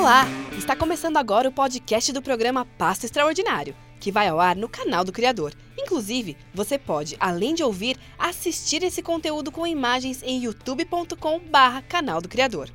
Olá! 0.00 0.24
Está 0.56 0.74
começando 0.74 1.18
agora 1.18 1.46
o 1.46 1.52
podcast 1.52 2.10
do 2.10 2.22
programa 2.22 2.64
Pasto 2.78 3.04
Extraordinário, 3.04 3.76
que 4.00 4.10
vai 4.10 4.28
ao 4.28 4.40
ar 4.40 4.56
no 4.56 4.66
canal 4.66 5.04
do 5.04 5.12
Criador. 5.12 5.52
Inclusive, 5.78 6.38
você 6.54 6.78
pode, 6.78 7.18
além 7.20 7.54
de 7.54 7.62
ouvir, 7.62 7.98
assistir 8.18 8.82
esse 8.82 9.02
conteúdo 9.02 9.52
com 9.52 9.66
imagens 9.66 10.22
em 10.22 10.42
youtube.com/barra 10.42 11.82
canal 11.82 12.22
do 12.22 12.30
Criador. 12.30 12.70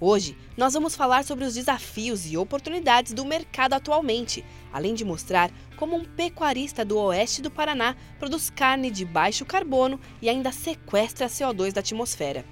Hoje, 0.00 0.36
nós 0.56 0.74
vamos 0.74 0.96
falar 0.96 1.22
sobre 1.22 1.44
os 1.44 1.54
desafios 1.54 2.26
e 2.26 2.36
oportunidades 2.36 3.12
do 3.12 3.24
mercado 3.24 3.74
atualmente, 3.74 4.44
além 4.72 4.94
de 4.94 5.04
mostrar 5.04 5.52
como 5.76 5.94
um 5.94 6.04
pecuarista 6.04 6.84
do 6.84 6.98
oeste 6.98 7.40
do 7.40 7.52
Paraná 7.52 7.94
produz 8.18 8.50
carne 8.50 8.90
de 8.90 9.04
baixo 9.04 9.44
carbono 9.44 10.00
e 10.20 10.28
ainda 10.28 10.50
sequestra 10.50 11.28
CO2 11.28 11.72
da 11.72 11.78
atmosfera. 11.78 12.44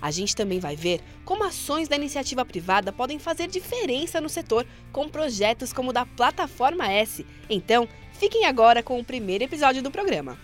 A 0.00 0.10
gente 0.10 0.36
também 0.36 0.60
vai 0.60 0.76
ver 0.76 1.00
como 1.24 1.44
ações 1.44 1.88
da 1.88 1.96
iniciativa 1.96 2.44
privada 2.44 2.92
podem 2.92 3.18
fazer 3.18 3.46
diferença 3.48 4.20
no 4.20 4.28
setor 4.28 4.66
com 4.92 5.08
projetos 5.08 5.72
como 5.72 5.90
o 5.90 5.92
da 5.92 6.06
Plataforma 6.06 6.90
S. 6.90 7.26
Então, 7.48 7.88
fiquem 8.12 8.44
agora 8.46 8.82
com 8.82 8.98
o 8.98 9.04
primeiro 9.04 9.44
episódio 9.44 9.82
do 9.82 9.90
programa. 9.90 10.38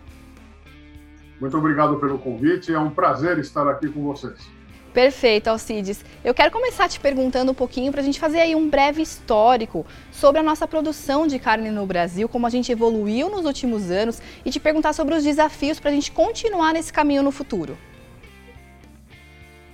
Muito 1.39 1.57
obrigado 1.57 1.97
pelo 1.97 2.17
convite, 2.17 2.73
é 2.73 2.79
um 2.79 2.89
prazer 2.89 3.39
estar 3.39 3.67
aqui 3.67 3.89
com 3.89 4.01
vocês. 4.03 4.39
Perfeito, 4.93 5.49
Alcides. 5.49 6.03
Eu 6.23 6.33
quero 6.33 6.49
começar 6.49 6.87
te 6.87 6.99
perguntando 6.99 7.51
um 7.51 7.55
pouquinho 7.55 7.91
para 7.91 7.99
a 7.99 8.03
gente 8.03 8.19
fazer 8.19 8.39
aí 8.39 8.55
um 8.55 8.69
breve 8.69 9.01
histórico 9.01 9.85
sobre 10.11 10.39
a 10.39 10.43
nossa 10.43 10.65
produção 10.65 11.27
de 11.27 11.39
carne 11.39 11.69
no 11.69 11.85
Brasil, 11.85 12.27
como 12.29 12.47
a 12.47 12.49
gente 12.49 12.71
evoluiu 12.71 13.29
nos 13.29 13.45
últimos 13.45 13.91
anos 13.91 14.21
e 14.45 14.49
te 14.49 14.61
perguntar 14.61 14.93
sobre 14.93 15.13
os 15.13 15.23
desafios 15.25 15.77
para 15.77 15.91
a 15.91 15.93
gente 15.93 16.11
continuar 16.11 16.73
nesse 16.73 16.91
caminho 16.91 17.21
no 17.21 17.31
futuro. 17.31 17.77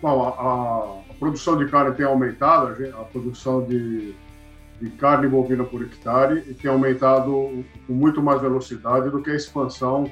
Bom, 0.02 0.24
a, 0.24 1.12
a, 1.12 1.14
produção 1.16 1.58
de 1.58 1.70
carne 1.70 1.96
tem 1.96 2.06
aumentado, 2.06 2.76
a, 3.00 3.04
produção 3.06 3.64
de, 3.64 4.14
de, 4.82 4.90
carne 4.92 5.28
bovina 5.28 5.64
por 5.64 5.82
hectare 5.82 6.42
tem 6.56 6.70
aumentado 6.70 7.64
com 7.88 7.94
muito 7.94 8.22
mais 8.22 8.42
velocidade 8.42 9.10
do 9.10 9.22
que 9.22 9.32
a 9.32 9.36
expansão 9.36 10.12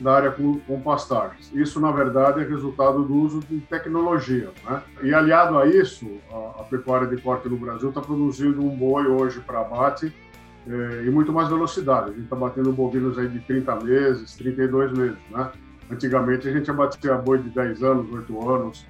da 0.00 0.14
área 0.14 0.30
com, 0.30 0.60
com 0.60 0.80
pastagens. 0.80 1.50
Isso, 1.52 1.80
na 1.80 1.90
verdade, 1.90 2.40
é 2.40 2.44
resultado 2.44 3.04
do 3.04 3.14
uso 3.14 3.40
de 3.40 3.58
tecnologia. 3.60 4.50
Né? 4.64 4.82
E, 5.02 5.14
aliado 5.14 5.58
a 5.58 5.66
isso, 5.66 6.06
a, 6.30 6.60
a 6.60 6.64
pecuária 6.64 7.06
de 7.06 7.20
corte 7.20 7.48
no 7.48 7.56
Brasil 7.56 7.88
está 7.88 8.00
produzindo 8.00 8.64
um 8.64 8.76
boi 8.76 9.06
hoje 9.06 9.40
para 9.40 9.60
abate 9.60 10.12
é, 10.66 11.04
e 11.04 11.10
muito 11.10 11.32
mais 11.32 11.48
velocidade. 11.48 12.10
A 12.10 12.12
gente 12.12 12.24
está 12.24 12.36
batendo 12.36 12.72
bovinos 12.72 13.18
aí 13.18 13.28
de 13.28 13.40
30 13.40 13.76
meses, 13.76 14.36
32 14.36 14.92
meses. 14.92 15.18
Né? 15.30 15.50
Antigamente, 15.90 16.48
a 16.48 16.52
gente 16.52 16.70
abatia 16.70 17.14
boi 17.14 17.38
de 17.38 17.50
10 17.50 17.82
anos, 17.82 18.12
8 18.12 18.50
anos, 18.50 18.86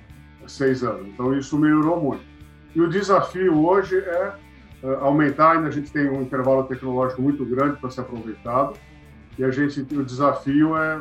seis 0.53 0.83
anos. 0.83 1.07
Então, 1.09 1.37
isso 1.37 1.59
melhorou 1.59 2.01
muito. 2.01 2.23
E 2.75 2.81
o 2.81 2.89
desafio 2.89 3.67
hoje 3.67 3.99
é 3.99 4.33
uh, 4.83 5.05
aumentar, 5.05 5.53
ainda 5.53 5.69
a 5.69 5.71
gente 5.71 5.91
tem 5.91 6.09
um 6.09 6.23
intervalo 6.23 6.65
tecnológico 6.65 7.23
muito 7.23 7.45
grande 7.45 7.79
para 7.81 7.91
ser 7.91 8.03
aproveitado, 8.03 8.75
e 9.39 9.45
a 9.45 9.51
gente, 9.51 9.81
o 9.95 10.05
desafio 10.05 10.77
é, 10.77 11.01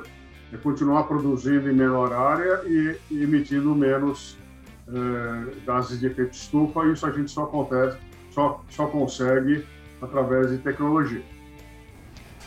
é 0.53 0.57
continuar 0.57 1.03
produzindo 1.03 1.69
em 1.69 1.74
menor 1.74 2.13
área 2.13 2.62
e, 2.66 2.97
e 3.12 3.24
emitindo 3.24 3.74
menos 3.75 4.38
uh, 4.88 5.52
gases 5.66 6.00
de 6.00 6.07
efeito 6.07 6.34
estufa, 6.34 6.86
e 6.86 6.94
isso 6.94 7.06
a 7.06 7.12
gente 7.12 7.31
só 7.31 7.44
acontece, 7.44 7.97
só, 8.31 8.63
só 8.69 8.88
consegue 8.88 9.66
através 10.02 10.52
de 10.52 10.59
tecnologia. 10.59 11.24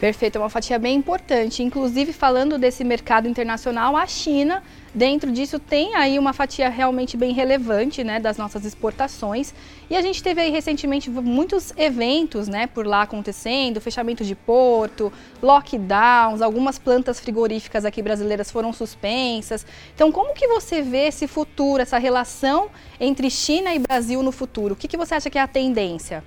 Perfeito, 0.01 0.37
é 0.37 0.41
uma 0.41 0.49
fatia 0.49 0.79
bem 0.79 0.97
importante. 0.97 1.63
Inclusive, 1.63 2.11
falando 2.15 2.57
desse 2.57 2.83
mercado 2.83 3.29
internacional, 3.29 3.95
a 3.95 4.07
China, 4.07 4.63
dentro 4.95 5.31
disso, 5.31 5.59
tem 5.59 5.95
aí 5.95 6.19
uma 6.19 6.33
fatia 6.33 6.71
realmente 6.71 7.19
bem 7.19 7.35
relevante 7.35 8.03
né, 8.03 8.19
das 8.19 8.39
nossas 8.39 8.65
exportações. 8.65 9.53
E 9.91 9.97
a 9.97 10.01
gente 10.01 10.23
teve 10.23 10.41
aí 10.41 10.51
recentemente 10.51 11.11
muitos 11.11 11.75
eventos 11.77 12.49
né, 12.49 12.67
por 12.67 12.87
lá 12.87 13.03
acontecendo, 13.03 13.79
fechamento 13.79 14.25
de 14.25 14.35
porto, 14.35 15.13
lockdowns, 15.43 16.41
algumas 16.41 16.79
plantas 16.79 17.21
frigoríficas 17.21 17.85
aqui 17.85 18.01
brasileiras 18.01 18.51
foram 18.51 18.73
suspensas. 18.73 19.67
Então, 19.95 20.11
como 20.11 20.33
que 20.33 20.49
você 20.49 20.81
vê 20.81 21.09
esse 21.09 21.27
futuro, 21.27 21.83
essa 21.83 21.99
relação 21.99 22.71
entre 22.99 23.29
China 23.29 23.75
e 23.75 23.79
Brasil 23.79 24.23
no 24.23 24.33
futuro? 24.33 24.73
O 24.73 24.77
que, 24.79 24.89
que 24.89 24.97
você 24.97 25.15
acha 25.15 25.29
que 25.29 25.37
é 25.37 25.43
a 25.43 25.47
tendência? 25.47 26.25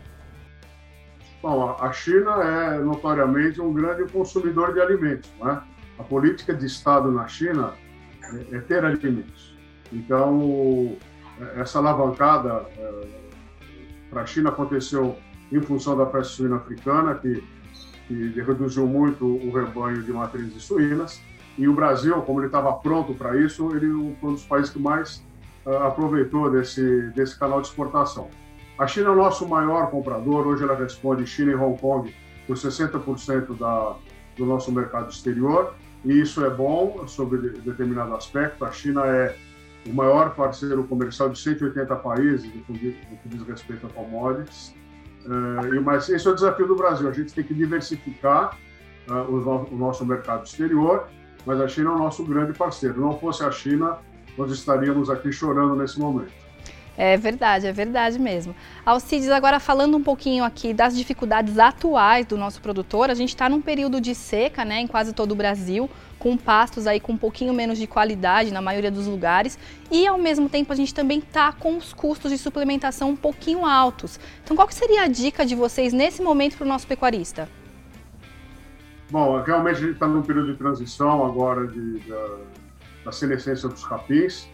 Bom, 1.44 1.76
a 1.78 1.92
China 1.92 2.42
é 2.42 2.80
notoriamente 2.80 3.60
um 3.60 3.74
grande 3.74 4.10
consumidor 4.10 4.74
de 4.74 4.80
alimentos. 4.80 5.30
Né? 5.42 5.62
A 6.00 6.04
política 6.04 6.54
de 6.54 6.66
Estado 6.66 7.12
na 7.12 7.28
China 7.28 7.74
é, 8.24 8.56
é 8.56 8.60
ter 8.62 8.86
alimentos. 8.86 9.54
Então, 9.92 10.96
essa 11.58 11.80
alavancada 11.80 12.66
é, 12.78 13.08
para 14.10 14.22
a 14.22 14.26
China 14.26 14.52
aconteceu 14.52 15.18
em 15.52 15.62
função 15.62 15.98
da 15.98 16.06
peste 16.06 16.38
suína 16.38 16.56
africana, 16.56 17.16
que, 17.16 17.44
que 18.08 18.42
reduziu 18.42 18.88
muito 18.88 19.26
o 19.26 19.52
rebanho 19.52 20.02
de 20.02 20.14
matrizes 20.14 20.64
suínas. 20.64 21.22
E 21.58 21.68
o 21.68 21.74
Brasil, 21.74 22.22
como 22.22 22.40
ele 22.40 22.48
estava 22.48 22.72
pronto 22.72 23.14
para 23.14 23.36
isso, 23.36 23.76
ele 23.76 24.16
foi 24.22 24.30
um 24.30 24.34
dos 24.34 24.46
países 24.46 24.72
que 24.72 24.80
mais 24.80 25.22
uh, 25.66 25.76
aproveitou 25.88 26.50
desse, 26.50 27.12
desse 27.14 27.38
canal 27.38 27.60
de 27.60 27.68
exportação. 27.68 28.30
A 28.78 28.88
China 28.88 29.10
é 29.10 29.12
o 29.12 29.16
nosso 29.16 29.48
maior 29.48 29.90
comprador, 29.92 30.48
hoje 30.48 30.64
ela 30.64 30.76
responde 30.76 31.28
China 31.28 31.52
e 31.52 31.56
Hong 31.56 31.80
Kong 31.80 32.14
por 32.48 32.56
60% 32.56 33.58
da, 33.58 33.96
do 34.36 34.46
nosso 34.46 34.72
mercado 34.72 35.12
exterior, 35.12 35.76
e 36.04 36.20
isso 36.20 36.44
é 36.44 36.50
bom 36.50 37.08
sobre 37.08 37.38
determinado 37.50 38.16
aspecto. 38.16 38.66
A 38.66 38.72
China 38.72 39.06
é 39.06 39.36
o 39.86 39.94
maior 39.94 40.34
parceiro 40.36 40.84
comercial 40.86 41.30
de 41.30 41.40
180 41.40 41.96
países 41.98 42.50
no 42.68 42.76
que 42.76 42.98
diz 43.26 43.48
respeito 43.48 43.86
a 43.86 43.90
commodities. 43.90 44.74
Uh, 45.26 45.82
mas 45.82 46.10
esse 46.10 46.28
é 46.28 46.32
o 46.32 46.36
desafio 46.36 46.68
do 46.68 46.76
Brasil. 46.76 47.08
A 47.08 47.14
gente 47.14 47.34
tem 47.34 47.44
que 47.44 47.54
diversificar 47.54 48.58
uh, 49.08 49.14
o, 49.14 49.74
o, 49.74 49.78
nosso 49.78 50.06
mercado 50.06 50.46
exterior, 50.46 51.08
mas 51.46 51.62
a 51.62 51.68
China 51.68 51.92
é 51.92 51.94
o 51.94 51.98
nosso 51.98 52.26
grande 52.26 52.54
parceiro. 52.54 53.00
Não 53.00 53.18
fosse 53.18 53.44
a 53.44 53.52
China, 53.52 53.98
nós 54.38 54.52
estaríamos 54.52 55.10
aqui 55.10 55.32
chorando 55.32 55.76
nesse 55.76 55.98
momento. 55.98 56.43
É 56.96 57.18
verdade, 57.18 57.66
é 57.66 57.72
verdade 57.72 58.20
mesmo. 58.20 58.56
Alcides, 58.86 59.30
agora 59.30 59.60
falando 59.60 59.98
um 59.98 60.04
pouquinho 60.04 60.44
aqui 60.44 60.74
das 60.74 60.96
dificuldades 60.96 61.58
atuais 61.58 62.26
do 62.26 62.38
nosso 62.38 62.62
produtor, 62.62 63.10
a 63.10 63.16
gente 63.16 63.30
está 63.30 63.50
num 63.50 63.62
período 63.62 64.00
de 64.00 64.14
seca, 64.14 64.64
né, 64.64 64.80
em 64.80 64.88
quase 64.88 65.12
todo 65.12 65.32
o 65.32 65.36
Brasil, 65.36 65.90
com 66.20 66.38
pastos 66.38 66.86
aí 66.86 67.00
com 67.00 67.14
um 67.14 67.18
pouquinho 67.18 67.52
menos 67.52 67.80
de 67.80 67.88
qualidade 67.88 68.54
na 68.54 68.62
maioria 68.62 68.92
dos 68.92 69.08
lugares, 69.08 69.58
e 69.92 70.06
ao 70.06 70.20
mesmo 70.20 70.48
tempo 70.48 70.72
a 70.72 70.76
gente 70.76 70.94
também 70.94 71.18
está 71.18 71.52
com 71.52 71.78
os 71.78 71.94
custos 71.94 72.32
de 72.32 72.38
suplementação 72.38 73.10
um 73.10 73.16
pouquinho 73.16 73.66
altos. 73.66 74.20
Então, 74.44 74.56
qual 74.56 74.68
que 74.68 74.76
seria 74.76 75.02
a 75.04 75.08
dica 75.08 75.46
de 75.46 75.56
vocês 75.56 75.94
nesse 75.94 76.22
momento 76.22 76.58
para 76.58 76.66
o 76.66 76.68
nosso 76.68 76.86
pecuarista? 76.86 77.50
Bom, 79.10 79.42
realmente 79.42 79.78
a 79.78 79.80
gente 79.80 79.94
está 79.94 80.08
num 80.08 80.22
período 80.22 80.52
de 80.52 80.58
transição 80.58 81.26
agora 81.26 81.68
de, 81.68 82.00
da, 82.00 82.38
da 83.06 83.12
senescência 83.12 83.68
dos 83.68 83.84
capins. 83.86 84.48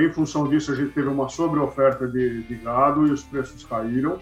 Em 0.00 0.12
função 0.12 0.48
disso, 0.48 0.72
a 0.72 0.74
gente 0.74 0.92
teve 0.92 1.08
uma 1.08 1.28
sobreoferta 1.28 2.06
de, 2.08 2.42
de 2.42 2.54
gado 2.56 3.06
e 3.06 3.10
os 3.10 3.22
preços 3.22 3.64
caíram. 3.64 4.18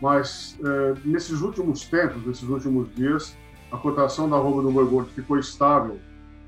Mas 0.00 0.58
uh, 0.60 0.98
nesses 1.04 1.40
últimos 1.40 1.84
tempos, 1.86 2.26
nesses 2.26 2.48
últimos 2.48 2.92
dias, 2.94 3.36
a 3.70 3.76
cotação 3.76 4.28
da 4.28 4.36
roupa 4.36 4.62
do 4.62 4.70
boi 4.70 4.86
gordo 4.86 5.10
ficou 5.10 5.38
estável 5.38 5.98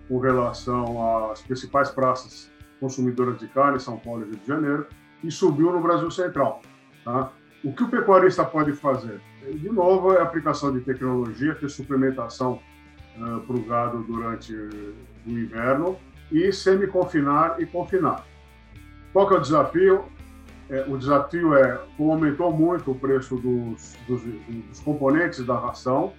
com 0.09 0.19
relação 0.19 1.31
às 1.31 1.43
principais 1.43 1.91
praças 1.91 2.51
consumidoras 2.81 3.39
de 3.39 3.49
carne, 3.49 3.81
São 3.81 3.99
Paulo 3.99 4.23
e 4.23 4.31
Rio 4.31 4.37
de 4.37 4.47
Janeiro, 4.47 4.87
e 5.23 5.31
subiu 5.31 5.73
no 5.73 5.81
Brasil 5.81 6.11
Central. 6.11 6.63
Tá? 7.05 7.31
O 7.65 7.73
que 7.73 7.83
o 7.83 7.89
pecuarista 7.89 8.45
pode 8.45 8.73
fazer? 8.73 9.21
De 9.53 9.69
novo, 9.69 10.13
é 10.13 10.19
a 10.19 10.23
aplicação 10.23 10.73
de 10.73 10.81
tecnologia, 10.81 11.55
ter 11.55 11.69
suplementação 11.69 12.61
uh, 13.17 13.41
para 13.41 13.57
o 13.57 13.65
gado 13.65 14.03
durante 14.05 14.55
o 14.55 15.31
inverno 15.31 15.97
e 16.31 16.53
semi-confinar 16.53 17.57
e 17.59 17.67
confinar. 17.67 18.25
Qual 19.19 19.27
que 19.27 19.35
é 19.35 19.39
o 19.39 19.41
desafio? 19.41 20.05
É, 20.71 20.85
o 20.87 20.97
desafio 20.97 21.53
é, 21.53 21.81
como 21.97 22.13
aumentou 22.13 22.53
muito 22.53 22.93
o 22.93 22.95
preço 22.95 23.35
dos, 23.35 23.97
dos, 24.07 24.23
dos 24.23 24.79
componentes 24.79 25.45
da 25.45 25.59
ração, 25.59 26.13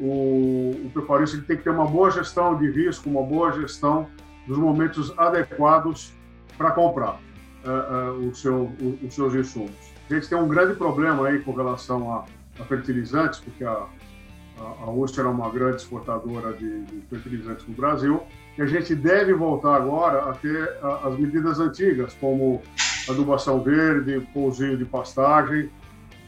o, 0.00 0.72
o 0.84 0.90
pecuarista 0.92 1.40
tem 1.42 1.56
que 1.56 1.62
ter 1.62 1.70
uma 1.70 1.86
boa 1.86 2.10
gestão 2.10 2.58
de 2.58 2.68
risco, 2.68 3.08
uma 3.08 3.22
boa 3.22 3.52
gestão 3.52 4.10
dos 4.48 4.58
momentos 4.58 5.16
adequados 5.16 6.12
para 6.58 6.72
comprar 6.72 7.20
uh, 7.64 8.18
uh, 8.18 8.28
o 8.28 8.34
seu, 8.34 8.62
o, 8.80 8.98
os 9.06 9.14
seus 9.14 9.32
insumos. 9.32 9.70
A 10.10 10.14
gente 10.14 10.28
tem 10.28 10.36
um 10.36 10.48
grande 10.48 10.74
problema 10.74 11.28
aí 11.28 11.38
com 11.38 11.52
relação 11.52 12.12
a, 12.12 12.24
a 12.58 12.64
fertilizantes, 12.64 13.38
porque 13.38 13.62
a, 13.62 13.70
a, 13.70 14.62
a 14.62 15.20
era 15.20 15.28
uma 15.28 15.48
grande 15.50 15.76
exportadora 15.76 16.52
de, 16.54 16.82
de, 16.82 17.00
fertilizantes 17.02 17.64
no 17.68 17.74
Brasil, 17.74 18.20
e 18.58 18.62
a 18.62 18.66
gente 18.66 18.94
deve 18.94 19.32
voltar 19.32 19.76
agora 19.76 20.30
a 20.30 20.34
ter 20.34 20.76
as 21.02 21.18
medidas 21.18 21.60
antigas, 21.60 22.14
como 22.14 22.60
adubação 23.08 23.62
verde, 23.62 24.20
pousio 24.32 24.76
de 24.76 24.84
pastagem, 24.84 25.70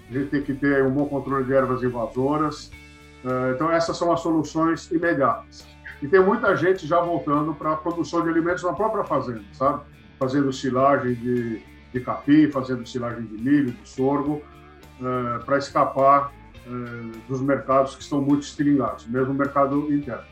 a 0.09 0.13
gente 0.13 0.31
tem 0.31 0.43
que 0.43 0.55
ter 0.55 0.85
um 0.85 0.91
bom 0.91 1.07
controle 1.07 1.45
de 1.45 1.55
ervas 1.55 1.83
invasoras. 1.83 2.67
Uh, 3.25 3.55
então, 3.55 3.71
essas 3.71 3.97
são 3.97 4.13
as 4.13 4.21
soluções 4.21 4.91
imediatas. 4.91 5.67
E 6.03 6.09
tem 6.09 6.21
muita 6.21 6.55
gente 6.57 6.87
já 6.87 7.01
voltando 7.01 7.55
para 7.55 7.73
a 7.73 7.77
produção 7.77 8.23
de 8.23 8.29
alimentos 8.29 8.63
na 8.63 8.73
própria 8.73 9.05
fazenda, 9.05 9.45
sabe? 9.53 9.83
Fazendo 10.19 10.53
silagem 10.53 11.15
de, 11.15 11.63
de 11.93 12.01
capim, 12.01 12.51
fazendo 12.51 12.87
silagem 12.87 13.25
de 13.25 13.43
milho, 13.43 13.71
de 13.71 13.89
sorgo, 13.89 14.43
uh, 15.01 15.45
para 15.45 15.59
escapar 15.59 16.33
uh, 16.67 17.19
dos 17.29 17.41
mercados 17.41 17.95
que 17.95 18.03
estão 18.03 18.21
muito 18.21 18.43
estringados, 18.43 19.07
mesmo 19.07 19.33
o 19.33 19.35
mercado 19.35 19.93
interno. 19.93 20.25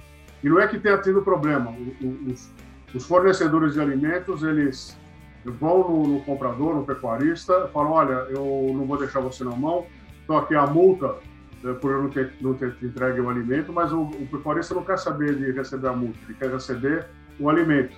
E 0.42 0.48
não 0.48 0.60
é 0.60 0.66
que 0.66 0.78
tenha 0.78 0.98
tido 0.98 1.22
problema. 1.22 1.74
Os, 2.26 2.50
os, 2.94 3.06
fornecedores 3.06 3.74
de 3.74 3.80
alimentos, 3.80 4.42
eles 4.42 4.98
vão 5.44 5.88
no, 5.88 6.06
no, 6.06 6.20
comprador, 6.20 6.74
no 6.74 6.84
pecuarista, 6.84 7.68
falam, 7.72 7.92
olha, 7.92 8.26
eu 8.30 8.72
não 8.74 8.86
vou 8.86 8.98
deixar 8.98 9.20
você 9.20 9.44
na 9.44 9.54
mão, 9.54 9.86
estou 10.20 10.38
aqui 10.38 10.54
a 10.54 10.66
multa 10.66 11.16
né, 11.62 11.74
por 11.74 11.90
eu 11.90 12.02
não 12.02 12.10
ter, 12.10 12.32
não 12.40 12.54
ter 12.54 12.74
entregue 12.82 13.20
o 13.20 13.28
alimento, 13.28 13.72
mas 13.72 13.92
o, 13.92 14.02
o 14.02 14.26
pecuarista 14.30 14.74
não 14.74 14.84
quer 14.84 14.98
saber 14.98 15.36
de 15.36 15.52
receber 15.52 15.88
a 15.88 15.92
multa, 15.92 16.18
ele 16.24 16.34
quer 16.34 16.50
receber 16.50 17.06
o 17.38 17.48
alimento. 17.48 17.94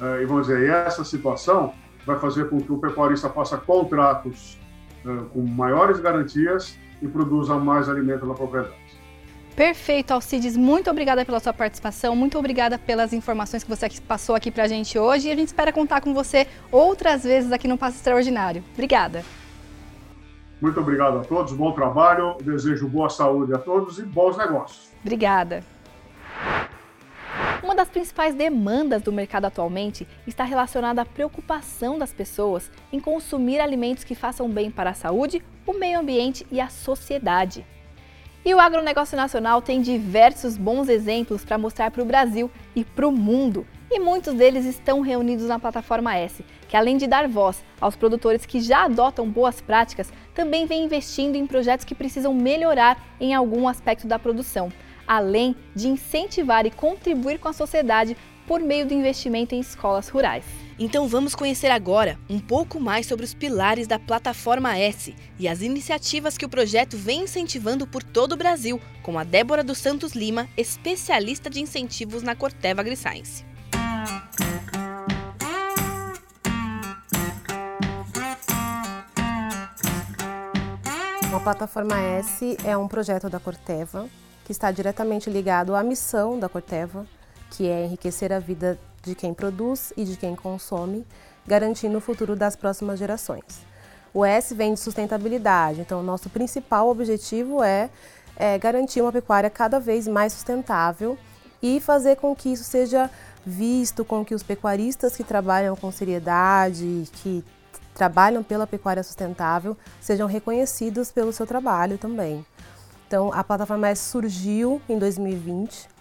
Uh, 0.00 0.22
e 0.22 0.26
vamos 0.26 0.48
dizer, 0.48 0.68
essa 0.68 1.04
situação 1.04 1.72
vai 2.04 2.18
fazer 2.18 2.48
com 2.48 2.58
que 2.58 2.72
o 2.72 2.78
pecuarista 2.78 3.30
faça 3.30 3.56
contratos 3.56 4.60
uh, 5.04 5.24
com 5.26 5.42
maiores 5.42 6.00
garantias 6.00 6.78
e 7.00 7.06
produza 7.06 7.54
mais 7.56 7.88
alimento 7.88 8.26
na 8.26 8.34
propriedade. 8.34 8.74
Perfeito, 9.56 10.10
Alcides. 10.10 10.56
Muito 10.56 10.90
obrigada 10.90 11.24
pela 11.24 11.38
sua 11.38 11.52
participação, 11.52 12.16
muito 12.16 12.36
obrigada 12.36 12.76
pelas 12.76 13.12
informações 13.12 13.62
que 13.62 13.70
você 13.70 13.88
passou 14.06 14.34
aqui 14.34 14.50
para 14.50 14.64
a 14.64 14.68
gente 14.68 14.98
hoje 14.98 15.28
e 15.28 15.32
a 15.32 15.36
gente 15.36 15.48
espera 15.48 15.72
contar 15.72 16.00
com 16.00 16.12
você 16.12 16.48
outras 16.72 17.22
vezes 17.22 17.52
aqui 17.52 17.68
no 17.68 17.78
Passo 17.78 17.96
Extraordinário. 17.96 18.64
Obrigada. 18.72 19.24
Muito 20.60 20.80
obrigado 20.80 21.18
a 21.18 21.24
todos, 21.24 21.52
bom 21.52 21.70
trabalho, 21.72 22.36
desejo 22.42 22.88
boa 22.88 23.08
saúde 23.08 23.54
a 23.54 23.58
todos 23.58 23.98
e 23.98 24.02
bons 24.02 24.36
negócios. 24.36 24.88
Obrigada. 25.02 25.62
Uma 27.62 27.76
das 27.76 27.88
principais 27.88 28.34
demandas 28.34 29.02
do 29.02 29.12
mercado 29.12 29.44
atualmente 29.44 30.06
está 30.26 30.42
relacionada 30.42 31.02
à 31.02 31.04
preocupação 31.04 31.96
das 31.96 32.12
pessoas 32.12 32.70
em 32.92 32.98
consumir 32.98 33.60
alimentos 33.60 34.04
que 34.04 34.14
façam 34.14 34.48
bem 34.48 34.70
para 34.70 34.90
a 34.90 34.94
saúde, 34.94 35.44
o 35.64 35.72
meio 35.72 36.00
ambiente 36.00 36.44
e 36.50 36.60
a 36.60 36.68
sociedade. 36.68 37.64
E 38.44 38.52
o 38.52 38.60
agronegócio 38.60 39.16
nacional 39.16 39.62
tem 39.62 39.80
diversos 39.80 40.58
bons 40.58 40.90
exemplos 40.90 41.42
para 41.42 41.56
mostrar 41.56 41.90
para 41.90 42.02
o 42.02 42.04
Brasil 42.04 42.50
e 42.76 42.84
para 42.84 43.08
o 43.08 43.12
mundo. 43.12 43.66
E 43.90 43.98
muitos 43.98 44.34
deles 44.34 44.66
estão 44.66 45.00
reunidos 45.00 45.46
na 45.46 45.58
plataforma 45.58 46.14
S, 46.14 46.44
que 46.68 46.76
além 46.76 46.98
de 46.98 47.06
dar 47.06 47.26
voz 47.26 47.64
aos 47.80 47.96
produtores 47.96 48.44
que 48.44 48.60
já 48.60 48.84
adotam 48.84 49.26
boas 49.26 49.62
práticas, 49.62 50.12
também 50.34 50.66
vem 50.66 50.84
investindo 50.84 51.36
em 51.36 51.46
projetos 51.46 51.86
que 51.86 51.94
precisam 51.94 52.34
melhorar 52.34 53.02
em 53.18 53.32
algum 53.32 53.66
aspecto 53.66 54.06
da 54.06 54.18
produção, 54.18 54.70
além 55.06 55.56
de 55.74 55.88
incentivar 55.88 56.66
e 56.66 56.70
contribuir 56.70 57.38
com 57.38 57.48
a 57.48 57.52
sociedade 57.54 58.14
por 58.46 58.60
meio 58.60 58.86
do 58.86 58.94
investimento 58.94 59.54
em 59.54 59.60
escolas 59.60 60.08
rurais. 60.08 60.44
Então 60.78 61.06
vamos 61.06 61.34
conhecer 61.34 61.70
agora 61.70 62.18
um 62.28 62.40
pouco 62.40 62.80
mais 62.80 63.06
sobre 63.06 63.24
os 63.24 63.32
pilares 63.32 63.86
da 63.86 63.98
plataforma 63.98 64.76
S 64.76 65.14
e 65.38 65.46
as 65.46 65.62
iniciativas 65.62 66.36
que 66.36 66.44
o 66.44 66.48
projeto 66.48 66.96
vem 66.96 67.22
incentivando 67.22 67.86
por 67.86 68.02
todo 68.02 68.32
o 68.32 68.36
Brasil, 68.36 68.80
com 69.02 69.18
a 69.18 69.24
Débora 69.24 69.62
dos 69.62 69.78
Santos 69.78 70.12
Lima, 70.12 70.48
especialista 70.56 71.48
de 71.48 71.60
incentivos 71.60 72.22
na 72.22 72.34
Corteva 72.34 72.80
AgriScience. 72.80 73.44
A 81.32 81.40
Plataforma 81.40 82.00
S 82.00 82.56
é 82.64 82.76
um 82.76 82.88
projeto 82.88 83.28
da 83.28 83.38
Corteva 83.38 84.08
que 84.44 84.52
está 84.52 84.70
diretamente 84.70 85.28
ligado 85.28 85.74
à 85.74 85.82
missão 85.82 86.38
da 86.38 86.48
Corteva, 86.48 87.06
que 87.56 87.68
é 87.68 87.84
enriquecer 87.84 88.32
a 88.32 88.38
vida 88.38 88.78
de 89.02 89.14
quem 89.14 89.32
produz 89.32 89.92
e 89.96 90.04
de 90.04 90.16
quem 90.16 90.34
consome, 90.34 91.06
garantindo 91.46 91.98
o 91.98 92.00
futuro 92.00 92.34
das 92.34 92.56
próximas 92.56 92.98
gerações. 92.98 93.44
O 94.12 94.24
S 94.24 94.54
vem 94.54 94.74
de 94.74 94.80
sustentabilidade, 94.80 95.80
então 95.80 96.02
nosso 96.02 96.28
principal 96.30 96.88
objetivo 96.88 97.62
é, 97.62 97.90
é 98.36 98.58
garantir 98.58 99.00
uma 99.02 99.12
pecuária 99.12 99.50
cada 99.50 99.78
vez 99.78 100.08
mais 100.08 100.32
sustentável 100.32 101.18
e 101.62 101.80
fazer 101.80 102.16
com 102.16 102.34
que 102.34 102.50
isso 102.50 102.64
seja 102.64 103.10
visto, 103.44 104.04
com 104.04 104.24
que 104.24 104.34
os 104.34 104.42
pecuaristas 104.42 105.16
que 105.16 105.24
trabalham 105.24 105.76
com 105.76 105.90
seriedade, 105.92 107.08
que 107.14 107.44
trabalham 107.94 108.42
pela 108.42 108.66
pecuária 108.66 109.02
sustentável, 109.02 109.76
sejam 110.00 110.26
reconhecidos 110.26 111.12
pelo 111.12 111.32
seu 111.32 111.46
trabalho 111.46 111.98
também. 111.98 112.44
Então, 113.06 113.32
a 113.32 113.44
plataforma 113.44 113.88
S 113.88 114.10
surgiu 114.10 114.80
em 114.88 114.98
2020, 114.98 115.93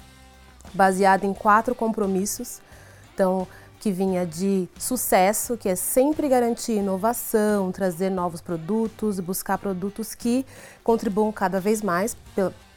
baseada 0.74 1.26
em 1.26 1.34
quatro 1.34 1.74
compromissos. 1.74 2.62
Então, 3.14 3.48
que 3.84 3.92
vinha 3.92 4.26
de 4.26 4.70
sucesso, 4.80 5.58
que 5.58 5.68
é 5.68 5.76
sempre 5.76 6.30
garantir 6.30 6.72
inovação, 6.72 7.70
trazer 7.70 8.10
novos 8.10 8.40
produtos, 8.40 9.20
buscar 9.20 9.58
produtos 9.58 10.16
que 10.16 10.46
contribuam 10.82 11.34
cada 11.34 11.60
vez 11.60 11.82
mais 11.82 12.16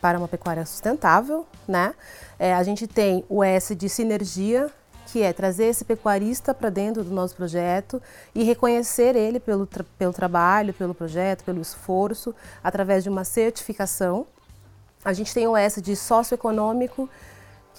para 0.00 0.18
uma 0.18 0.26
pecuária 0.26 0.66
sustentável, 0.66 1.46
né? 1.68 1.94
É, 2.40 2.52
a 2.52 2.62
gente 2.64 2.88
tem 2.88 3.24
o 3.28 3.44
S 3.44 3.72
de 3.76 3.88
sinergia, 3.88 4.68
que 5.06 5.22
é 5.22 5.32
trazer 5.32 5.66
esse 5.66 5.84
pecuarista 5.84 6.52
para 6.52 6.70
dentro 6.70 7.04
do 7.04 7.14
nosso 7.14 7.36
projeto 7.36 8.02
e 8.34 8.42
reconhecer 8.42 9.14
ele 9.14 9.38
pelo, 9.38 9.64
tra 9.64 9.84
pelo 9.96 10.12
trabalho, 10.12 10.74
pelo 10.74 10.92
projeto, 10.92 11.44
pelo 11.44 11.60
esforço, 11.62 12.34
através 12.64 13.04
de 13.04 13.08
uma 13.08 13.22
certificação. 13.22 14.26
A 15.04 15.12
gente 15.12 15.32
tem 15.32 15.46
o 15.46 15.56
S 15.56 15.80
de 15.80 15.94
socioeconômico, 15.94 17.08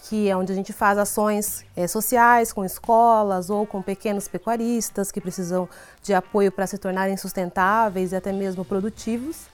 que 0.04 0.30
é 0.30 0.36
onde 0.36 0.51
a 0.51 0.56
gente 0.56 0.72
faz 0.72 0.98
ações 0.98 1.66
é, 1.75 1.88
sociais 1.88 2.54
com 2.54 2.63
escolas 2.63 3.50
ou 3.50 3.66
com 3.66 3.82
pequenos 3.82 4.27
pecuaristas 4.27 5.12
que 5.12 5.20
precisam 5.20 5.68
de 6.01 6.13
apoio 6.13 6.51
para 6.51 6.68
se 6.68 6.77
tornarem 6.77 7.18
sustentáveis 7.18 8.12
e 8.12 8.16
até 8.16 8.32
mesmo 8.32 8.63
produtivos. 8.63 9.48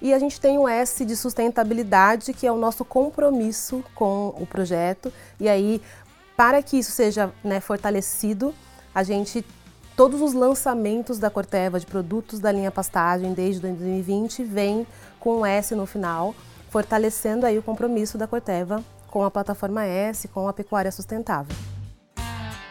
E 0.00 0.12
a 0.12 0.18
gente 0.18 0.40
tem 0.40 0.58
o 0.58 0.66
S 0.66 1.04
de 1.04 1.14
sustentabilidade, 1.14 2.32
que 2.32 2.46
é 2.46 2.50
o 2.50 2.56
nosso 2.56 2.84
compromisso 2.84 3.84
com 3.94 4.34
o 4.36 4.44
projeto. 4.44 5.12
E 5.38 5.48
aí, 5.48 5.80
para 6.36 6.60
que 6.60 6.76
isso 6.76 6.90
seja 6.90 7.32
né, 7.44 7.60
fortalecido, 7.60 8.52
a 8.92 9.04
gente 9.04 9.44
todos 9.94 10.20
os 10.20 10.32
lançamentos 10.32 11.18
da 11.18 11.30
Corteva 11.30 11.78
de 11.78 11.86
produtos 11.86 12.40
da 12.40 12.50
linha 12.50 12.72
pastagem 12.72 13.32
desde 13.32 13.60
2020 13.60 14.42
vem 14.42 14.86
com 15.20 15.40
o 15.42 15.46
S 15.46 15.74
no 15.76 15.86
final, 15.86 16.34
fortalecendo 16.70 17.46
aí 17.46 17.56
o 17.56 17.62
compromisso 17.62 18.18
da 18.18 18.26
Corteva 18.26 18.82
com 19.12 19.22
a 19.22 19.30
plataforma 19.30 19.84
S, 19.84 20.26
com 20.26 20.48
a 20.48 20.54
pecuária 20.54 20.90
sustentável. 20.90 21.54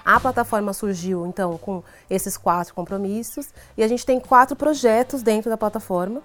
A 0.03 0.19
plataforma 0.19 0.73
surgiu 0.73 1.27
então 1.27 1.55
com 1.59 1.83
esses 2.09 2.35
quatro 2.35 2.73
compromissos 2.73 3.53
e 3.77 3.83
a 3.83 3.87
gente 3.87 4.03
tem 4.03 4.19
quatro 4.19 4.55
projetos 4.55 5.21
dentro 5.21 5.51
da 5.51 5.55
plataforma 5.55 6.23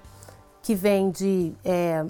que 0.63 0.75
vem 0.75 1.11
de 1.11 1.53
é, 1.63 2.03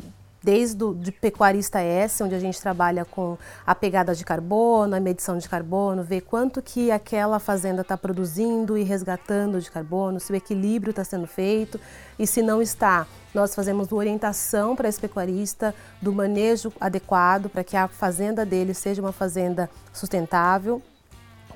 desde 0.47 0.85
o 0.85 0.95
de 0.95 1.11
pecuarista 1.11 1.81
S, 1.81 2.23
onde 2.23 2.33
a 2.33 2.39
gente 2.39 2.61
trabalha 2.61 3.05
com 3.05 3.37
a 3.67 3.75
pegada 3.75 4.15
de 4.15 4.25
carbono, 4.25 4.95
a 4.95 5.01
medição 5.01 5.37
de 5.39 5.49
carbono, 5.49 6.05
ver 6.05 6.21
quanto 6.21 6.63
que 6.63 6.89
aquela 6.89 7.41
fazenda 7.41 7.83
está 7.83 7.97
produzindo 7.97 8.79
e 8.79 8.85
resgatando 8.85 9.61
de 9.61 9.69
carbono, 9.69 10.21
se 10.21 10.31
o 10.31 10.37
equilíbrio 10.37 10.91
está 10.91 11.03
sendo 11.03 11.27
feito 11.27 11.81
e 12.17 12.29
se 12.29 12.43
não 12.43 12.63
está, 12.63 13.09
nós 13.35 13.57
fazemos 13.57 13.91
orientação 13.91 14.77
para 14.77 14.89
esse 14.89 15.01
pecuarista 15.01 15.75
do 16.01 16.13
manejo 16.13 16.73
adequado 16.81 17.49
para 17.49 17.65
que 17.65 17.77
a 17.77 17.89
fazenda 17.89 18.47
dele 18.47 18.73
seja 18.73 19.03
uma 19.03 19.11
fazenda 19.11 19.69
sustentável. 19.93 20.81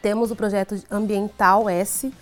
Temos 0.03 0.33
o 0.33 0.37
projeto 0.37 0.83
ambiental 0.91 1.71
S, 1.71 2.13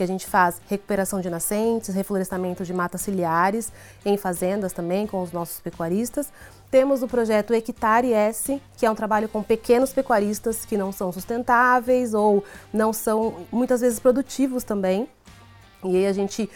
que 0.00 0.04
a 0.04 0.06
gente 0.06 0.26
faz 0.26 0.62
recuperação 0.66 1.20
de 1.20 1.28
nascentes, 1.28 1.94
reflorestamento 1.94 2.64
de 2.64 2.72
matas 2.72 3.02
ciliares 3.02 3.70
em 4.02 4.16
fazendas 4.16 4.72
também 4.72 5.06
com 5.06 5.20
os 5.20 5.30
nossos 5.30 5.60
pecuaristas. 5.60 6.32
Temos 6.70 7.02
o 7.02 7.06
projeto 7.06 7.52
Hectare 7.52 8.10
S, 8.10 8.62
que 8.78 8.86
é 8.86 8.90
um 8.90 8.94
trabalho 8.94 9.28
com 9.28 9.42
pequenos 9.42 9.92
pecuaristas 9.92 10.64
que 10.64 10.74
não 10.74 10.90
são 10.90 11.12
sustentáveis 11.12 12.14
ou 12.14 12.42
não 12.72 12.94
são 12.94 13.46
muitas 13.52 13.82
vezes 13.82 14.00
produtivos 14.00 14.64
também. 14.64 15.06
E 15.84 15.94
aí 15.94 16.06
a 16.06 16.14
gente 16.14 16.48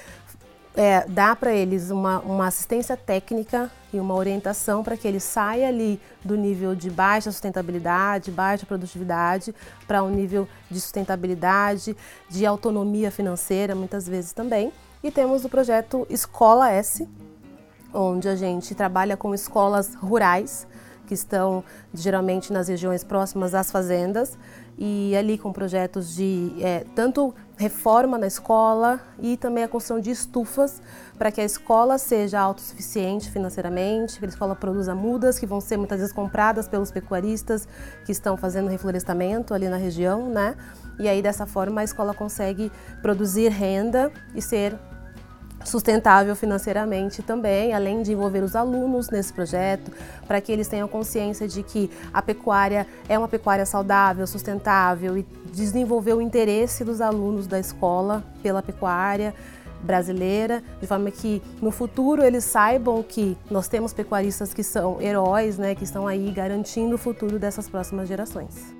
é, 0.76 1.06
dá 1.06 1.36
para 1.36 1.52
eles 1.52 1.90
uma, 1.90 2.18
uma 2.20 2.46
assistência 2.48 2.96
técnica 2.96 3.70
e 3.92 4.00
uma 4.00 4.14
orientação 4.14 4.82
para 4.82 4.96
que 4.96 5.06
eles 5.06 5.22
saiam 5.22 5.68
ali 5.68 6.00
do 6.24 6.36
nível 6.36 6.74
de 6.74 6.90
baixa 6.90 7.30
sustentabilidade, 7.30 8.32
baixa 8.32 8.66
produtividade, 8.66 9.54
para 9.86 10.02
um 10.02 10.10
nível 10.10 10.48
de 10.68 10.80
sustentabilidade, 10.80 11.96
de 12.28 12.44
autonomia 12.44 13.10
financeira, 13.10 13.74
muitas 13.74 14.08
vezes 14.08 14.32
também. 14.32 14.72
E 15.02 15.10
temos 15.10 15.44
o 15.44 15.48
projeto 15.48 16.06
Escola 16.10 16.70
S, 16.72 17.08
onde 17.92 18.28
a 18.28 18.34
gente 18.34 18.74
trabalha 18.74 19.16
com 19.16 19.32
escolas 19.32 19.94
rurais, 19.94 20.66
que 21.06 21.14
estão 21.14 21.62
geralmente 21.92 22.52
nas 22.52 22.66
regiões 22.66 23.04
próximas 23.04 23.54
às 23.54 23.70
fazendas, 23.70 24.36
e 24.76 25.14
ali 25.16 25.38
com 25.38 25.52
projetos 25.52 26.16
de 26.16 26.52
é, 26.60 26.84
tanto 26.96 27.32
reforma 27.56 28.18
na 28.18 28.26
escola 28.26 29.00
e 29.18 29.37
também 29.37 29.62
a 29.62 29.68
construção 29.68 30.00
de 30.00 30.11
estufas 30.11 30.82
para 31.16 31.30
que 31.30 31.40
a 31.40 31.44
escola 31.44 31.99
seja 31.99 32.40
autossuficiente 32.40 33.30
financeiramente, 33.30 34.18
que 34.18 34.25
a 34.25 34.28
escola 34.28 34.56
produza 34.56 34.94
mudas 34.94 35.38
que 35.38 35.46
vão 35.46 35.61
ser 35.61 35.76
muitas 35.76 35.99
vezes 35.99 36.12
compradas 36.12 36.66
pelos 36.66 36.90
pecuaristas 36.90 37.68
que 38.04 38.12
estão 38.12 38.37
fazendo 38.37 38.68
reflorestamento 38.68 39.54
ali 39.54 39.68
na 39.68 39.76
região, 39.76 40.28
né? 40.28 40.56
E 40.99 41.08
aí 41.08 41.23
dessa 41.23 41.46
forma 41.46 41.80
a 41.80 41.84
escola 41.84 42.12
consegue 42.12 42.70
produzir 43.00 43.49
renda 43.49 44.12
e 44.34 44.42
ser 44.42 44.76
sustentável 45.64 46.37
financeiramente 46.37 47.23
também, 47.23 47.73
além 47.73 48.02
de 48.02 48.12
envolver 48.12 48.42
os 48.42 48.54
alunos 48.54 49.11
nesse 49.11 49.33
projeto, 49.33 49.90
para 50.26 50.40
que 50.40 50.52
eles 50.52 50.68
tenham 50.68 50.87
consciência 50.87 51.49
de 51.49 51.62
que 51.62 51.90
a 52.12 52.23
pecuária 52.23 52.87
é 53.09 53.18
uma 53.18 53.28
pecuária 53.28 53.66
saudável, 53.66 54.26
sustentável 54.26 55.16
e 55.18 55.26
desenvolver 55.52 56.14
o 56.14 56.21
interesse 56.21 56.85
dos 56.85 57.00
alunos 57.00 57.47
da 57.47 57.59
escola 57.59 58.25
pela 58.42 58.62
pecuária 58.62 59.35
brasileira, 59.83 60.62
de 60.80 60.87
forma 60.87 61.11
que 61.11 61.42
no 61.61 61.71
futuro 61.71 62.23
eles 62.23 62.44
saibam 62.44 63.02
que 63.02 63.37
nós 63.50 63.68
temos 63.68 63.92
pecuaristas 63.92 64.54
que 64.54 64.62
são 64.62 65.00
heróis, 65.00 65.59
né, 65.59 65.75
que 65.75 65.85
estão 65.85 66.06
aí 66.06 66.30
garantindo 66.30 66.94
o 66.94 66.99
futuro 66.99 67.38
dessas 67.38 67.68
próximas 67.68 68.09
gerações. 68.09 68.75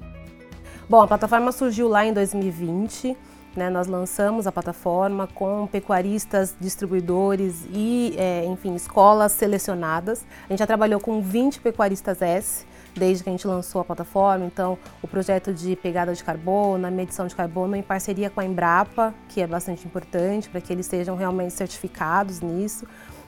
Bom, 0.89 1.03
a 1.03 1.07
plataforma 1.07 1.53
surgiu 1.53 1.89
lá 1.89 2.05
em 2.05 2.13
2020. 2.13 3.17
Né, 3.57 3.71
nós 3.71 3.87
lançamos 3.87 4.49
a 4.49 4.53
plataforma 4.53 5.29
com 5.29 5.69
pecuaristas, 5.69 6.57
distribuidores 6.59 7.65
e, 7.73 8.13
é, 8.19 8.45
enfim, 8.47 8.75
escolas 8.75 9.31
selecionadas. 9.31 10.27
A 10.47 10.53
gente 10.53 10.59
já 10.59 10.67
trabalhou 10.67 10.99
com 10.99 11.23
20 11.23 11.61
pecuaristas 11.61 12.21
S 12.21 12.67
desde 12.97 13.23
que 13.23 13.31
a 13.31 13.33
gente 13.33 13.47
lançou 13.47 13.81
a 13.81 13.85
plataforma. 13.85 14.45
Então, 14.47 14.79
o 15.03 15.09
projeto 15.09 15.53
de 15.53 15.77
pegada 15.77 16.15
de 16.15 16.23
carbono, 16.23 16.87
a 16.87 16.91
medição 16.91 17.27
de 17.27 17.35
carbono 17.35 17.77
em 17.77 17.83
parceria 17.83 18.31
com 18.31 18.41
a 18.41 18.45
Embrapa, 18.45 19.15
que 19.29 19.41
é 19.41 19.47
bastante 19.47 19.87
importante 19.87 20.49
para 20.49 20.61
que 20.61 20.73
eles 20.73 20.87
sejam 20.87 21.17
realmente 21.17 21.53
certificados 21.53 22.41
nisso. 22.41 22.87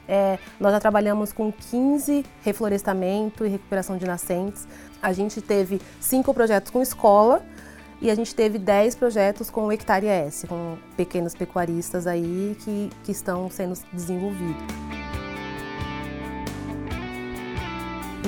É, 0.09 0.39
nós 0.61 0.73
já 0.73 0.79
trabalhamos 0.79 1.33
com 1.33 1.53
15 1.53 2.25
reflorestamento 2.43 3.45
e 3.45 3.49
recuperação 3.49 3.97
de 3.97 4.07
nascentes. 4.07 4.67
A 5.03 5.13
gente 5.13 5.41
teve 5.41 5.81
cinco 6.01 6.33
projetos 6.33 6.71
com 6.71 6.81
escola 6.81 7.43
e 8.01 8.11
a 8.11 8.15
gente 8.15 8.35
teve 8.35 8.59
10 8.59 8.95
projetos 8.95 9.51
com 9.51 9.67
o 9.67 9.73
Hectare 9.73 10.07
S, 10.07 10.47
com 10.47 10.77
pequenos 10.97 11.35
pecuaristas 11.35 12.07
aí 12.07 12.57
que, 12.61 12.91
que 13.05 13.13
estão 13.13 13.51
sendo 13.51 13.75
desenvolvidos. 13.93 14.63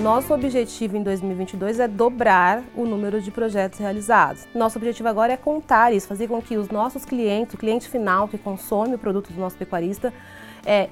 Nosso 0.01 0.33
objetivo 0.33 0.97
em 0.97 1.03
2022 1.03 1.81
é 1.81 1.89
dobrar 1.89 2.63
o 2.77 2.87
número 2.87 3.21
de 3.21 3.33
projetos 3.33 3.81
realizados. 3.81 4.47
Nosso 4.55 4.79
objetivo 4.79 5.09
agora 5.09 5.33
é 5.33 5.37
contar 5.37 5.93
isso, 5.93 6.07
fazer 6.07 6.29
com 6.29 6.41
que 6.41 6.57
os 6.57 6.69
nossos 6.69 7.05
clientes, 7.05 7.55
o 7.55 7.59
cliente 7.59 7.89
final 7.89 8.29
que 8.29 8.39
consome 8.39 8.95
o 8.95 8.99
produto 8.99 9.33
do 9.33 9.41
nosso 9.41 9.57
pecuarista, 9.57 10.15
é, 10.65 10.89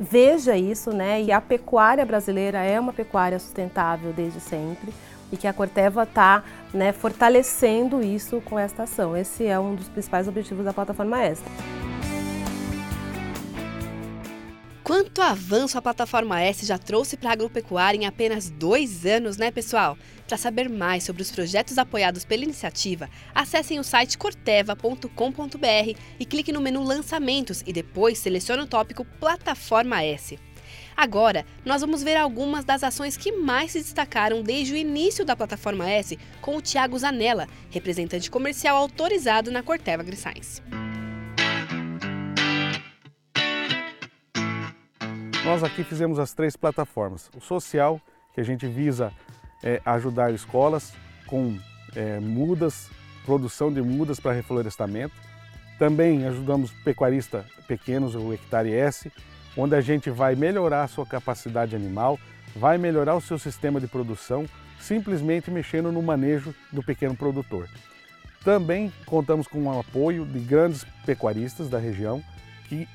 veja 0.00 0.56
isso, 0.56 0.92
né? 0.92 1.20
E 1.20 1.30
a 1.30 1.42
pecuária 1.42 2.06
brasileira 2.06 2.58
é 2.62 2.80
uma 2.80 2.92
pecuária 2.92 3.38
sustentável 3.38 4.14
desde 4.14 4.40
sempre 4.40 4.94
e 5.32 5.36
que 5.36 5.46
a 5.46 5.52
Corteva 5.52 6.02
está 6.02 6.42
né, 6.72 6.92
fortalecendo 6.92 8.02
isso 8.02 8.40
com 8.42 8.58
esta 8.58 8.84
ação. 8.84 9.16
Esse 9.16 9.46
é 9.46 9.58
um 9.58 9.74
dos 9.74 9.88
principais 9.88 10.28
objetivos 10.28 10.64
da 10.64 10.72
plataforma 10.72 11.22
Extra. 11.22 11.50
Quanto 14.88 15.20
avanço 15.20 15.76
a 15.76 15.82
plataforma 15.82 16.40
S 16.40 16.64
já 16.64 16.78
trouxe 16.78 17.14
para 17.14 17.28
a 17.28 17.32
agropecuária 17.34 17.98
em 17.98 18.06
apenas 18.06 18.48
dois 18.48 19.04
anos, 19.04 19.36
né, 19.36 19.50
pessoal? 19.50 19.98
Para 20.26 20.38
saber 20.38 20.66
mais 20.70 21.04
sobre 21.04 21.20
os 21.20 21.30
projetos 21.30 21.76
apoiados 21.76 22.24
pela 22.24 22.42
iniciativa, 22.42 23.10
acessem 23.34 23.78
o 23.78 23.84
site 23.84 24.16
corteva.com.br 24.16 25.98
e 26.18 26.24
clique 26.24 26.52
no 26.52 26.62
menu 26.62 26.82
Lançamentos 26.82 27.62
e 27.66 27.72
depois 27.72 28.16
selecione 28.16 28.62
o 28.62 28.66
tópico 28.66 29.04
Plataforma 29.20 30.02
S. 30.02 30.38
Agora, 30.98 31.46
nós 31.64 31.80
vamos 31.80 32.02
ver 32.02 32.16
algumas 32.16 32.64
das 32.64 32.82
ações 32.82 33.16
que 33.16 33.30
mais 33.30 33.70
se 33.70 33.78
destacaram 33.78 34.42
desde 34.42 34.74
o 34.74 34.76
início 34.76 35.24
da 35.24 35.36
plataforma 35.36 35.88
S 35.88 36.18
com 36.42 36.56
o 36.56 36.60
Tiago 36.60 36.98
Zanella, 36.98 37.46
representante 37.70 38.28
comercial 38.28 38.76
autorizado 38.76 39.48
na 39.52 39.62
Corteva 39.62 40.02
AgriScience. 40.02 40.60
Nós 45.44 45.62
aqui 45.62 45.84
fizemos 45.84 46.18
as 46.18 46.34
três 46.34 46.56
plataformas. 46.56 47.30
O 47.36 47.40
social, 47.40 48.00
que 48.34 48.40
a 48.40 48.44
gente 48.44 48.66
visa 48.66 49.12
é, 49.62 49.80
ajudar 49.84 50.34
escolas 50.34 50.92
com 51.28 51.56
é, 51.94 52.18
mudas, 52.18 52.90
produção 53.24 53.72
de 53.72 53.80
mudas 53.80 54.18
para 54.18 54.32
reflorestamento. 54.32 55.14
Também 55.78 56.26
ajudamos 56.26 56.72
pecuaristas 56.82 57.46
pequenos, 57.68 58.16
o 58.16 58.32
Hectare 58.32 58.74
S, 58.74 59.12
onde 59.58 59.74
a 59.74 59.80
gente 59.80 60.08
vai 60.08 60.36
melhorar 60.36 60.84
a 60.84 60.88
sua 60.88 61.04
capacidade 61.04 61.74
animal, 61.74 62.16
vai 62.54 62.78
melhorar 62.78 63.16
o 63.16 63.20
seu 63.20 63.36
sistema 63.40 63.80
de 63.80 63.88
produção, 63.88 64.46
simplesmente 64.78 65.50
mexendo 65.50 65.90
no 65.90 66.00
manejo 66.00 66.54
do 66.72 66.80
pequeno 66.80 67.16
produtor. 67.16 67.68
Também 68.44 68.92
contamos 69.04 69.48
com 69.48 69.64
o 69.64 69.80
apoio 69.80 70.24
de 70.24 70.38
grandes 70.38 70.86
pecuaristas 71.04 71.68
da 71.68 71.76
região 71.76 72.22
que 72.68 72.88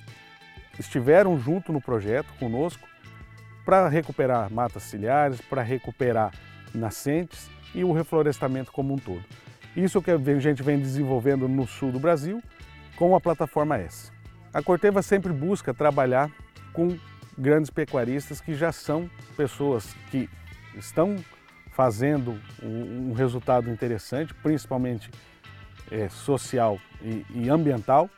estiveram 0.80 1.38
junto 1.38 1.74
no 1.74 1.82
projeto 1.82 2.34
conosco 2.40 2.88
para 3.66 3.90
recuperar 3.90 4.50
matas 4.50 4.84
ciliares, 4.84 5.42
para 5.42 5.62
recuperar 5.62 6.32
nascentes 6.74 7.50
e 7.76 7.84
o 7.84 7.92
reflorestamento 7.92 8.72
como 8.72 8.94
um 8.94 8.98
todo. 8.98 9.24
Isso 9.76 10.02
que 10.02 10.12
a 10.12 10.40
gente 10.40 10.64
vem 10.64 10.80
desenvolvendo 10.80 11.46
no 11.50 11.68
sul 11.68 11.92
do 11.92 12.00
Brasil 12.00 12.42
com 12.96 13.14
a 13.16 13.20
plataforma 13.20 13.78
S. 13.78 14.12
A 14.54 14.62
Corteva 14.62 15.02
sempre 15.02 15.34
busca 15.34 15.74
trabalhar 15.74 16.32
com 16.74 16.98
grandes 17.38 17.70
pecuaristas 17.70 18.42
que 18.42 18.54
já 18.54 18.72
são 18.72 19.10
pessoas 19.38 19.96
que 20.12 20.30
estão 20.76 21.18
fazendo 21.72 22.40
um, 22.62 23.14
resultado 23.14 23.70
interessante, 23.70 24.34
principalmente 24.36 25.10
é, 25.92 26.08
social 26.10 26.80
e, 27.02 27.26
e, 27.34 27.50
ambiental. 27.50 28.10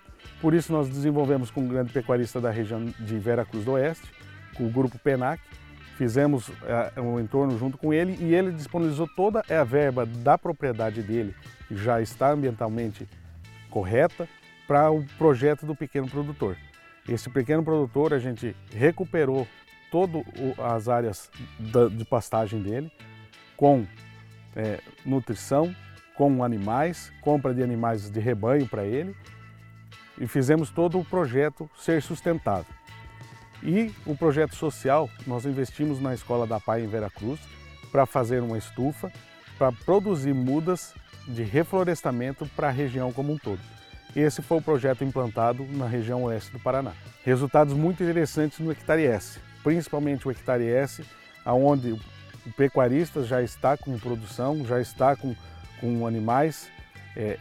Por 0.41 0.53
isso 0.53 0.71
nós 0.71 0.89
desenvolvemos 0.89 1.49
com 1.49 1.61
um 1.61 1.67
grande 1.67 1.93
pecuarista 1.93 2.41
da 2.41 2.51
região 2.51 2.85
de 2.85 3.17
Vera 3.17 3.45
Cruz 3.45 3.63
do 3.63 3.71
Oeste, 3.71 4.11
com 4.55 4.65
o 4.65 4.69
grupo 4.69 4.97
PENAC, 4.99 5.41
fizemos 5.97 6.51
é, 6.95 6.99
um 6.99 7.19
entorno 7.19 7.57
junto 7.57 7.77
com 7.77 7.93
ele 7.93 8.17
e 8.19 8.33
ele 8.33 8.51
disponibilizou 8.51 9.07
toda 9.15 9.41
a 9.49 9.63
verba 9.63 10.05
da 10.05 10.37
propriedade 10.37 11.01
dele, 11.01 11.33
que 11.67 11.75
já 11.75 12.01
está 12.01 12.31
ambientalmente 12.31 13.07
correta, 13.69 14.27
para 14.67 14.91
o 14.91 15.05
projeto 15.17 15.65
do 15.65 15.75
pequeno 15.75 16.09
produtor. 16.09 16.57
Esse 17.07 17.29
pequeno 17.29 17.63
produtor, 17.63 18.13
a 18.13 18.19
gente 18.19 18.55
recuperou 18.71 19.47
todas 19.91 20.23
as 20.57 20.89
áreas 20.89 21.29
de 21.91 22.05
pastagem 22.05 22.61
dele 22.61 22.91
com 23.55 23.85
é, 24.55 24.79
nutrição, 25.05 25.73
com 26.15 26.43
animais, 26.43 27.11
compra 27.21 27.53
de 27.53 27.61
animais 27.61 28.09
de 28.09 28.19
rebanho 28.19 28.67
para 28.67 28.83
ele 28.83 29.15
e 30.17 30.27
fizemos 30.27 30.69
todo 30.69 30.99
o 30.99 31.05
projeto 31.05 31.69
ser 31.77 32.01
sustentável. 32.01 32.73
E 33.61 33.93
o 34.05 34.15
projeto 34.15 34.55
social, 34.55 35.09
nós 35.25 35.45
investimos 35.45 35.99
na 35.99 36.13
Escola 36.13 36.45
da 36.45 36.59
Pai 36.59 36.83
em 36.83 36.87
Veracruz 36.87 37.39
para 37.91 38.05
fazer 38.05 38.41
uma 38.41 38.57
estufa 38.57 39.11
para 39.57 39.71
produzir 39.71 40.33
mudas 40.33 40.93
de 41.27 41.43
reflorestamento 41.43 42.45
para 42.55 42.67
a 42.67 42.71
região 42.71 43.11
como 43.11 43.33
um 43.33 43.37
todo. 43.37 43.61
Esse 44.15 44.41
foi 44.41 44.59
o 44.59 44.61
projeto 44.61 45.03
implantado 45.03 45.67
na 45.71 45.87
região 45.87 46.23
oeste 46.23 46.51
do 46.51 46.59
Paraná. 46.59 46.93
Resultados 47.25 47.73
muito 47.73 48.01
interessantes 48.01 48.59
no 48.59 48.71
Hectare 48.71 49.05
S, 49.05 49.39
principalmente 49.61 50.25
o 50.25 50.31
Hectare 50.31 50.65
S, 50.65 51.03
onde 51.45 51.91
o 51.91 52.51
pecuarista 52.55 53.23
já 53.23 53.41
está 53.41 53.75
com 53.75 53.99
produção, 53.99 54.65
já 54.65 54.79
está 54.79 55.15
com, 55.17 55.35
com 55.81 56.07
animais 56.07 56.69
é, 57.15 57.37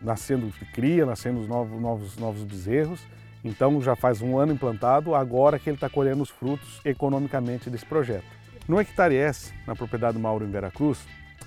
nascendo 0.00 0.50
cria, 0.72 1.04
nascendo 1.04 1.40
os 1.40 1.48
novos, 1.48 1.80
novos, 1.80 2.16
novos 2.16 2.42
bezerros. 2.42 3.00
Então 3.44 3.80
já 3.82 3.94
faz 3.94 4.22
um 4.22 4.38
ano 4.38 4.52
implantado, 4.52 5.14
agora 5.14 5.58
que 5.58 5.68
ele 5.68 5.76
está 5.76 5.90
colhendo 5.90 6.22
os 6.22 6.30
frutos 6.30 6.80
economicamente 6.84 7.68
desse 7.68 7.84
projeto. 7.84 8.26
No 8.66 8.80
hectare 8.80 9.16
S, 9.16 9.52
na 9.66 9.76
propriedade 9.76 10.18
Mauro 10.18 10.44
em 10.44 10.50
Veracruz, 10.50 10.98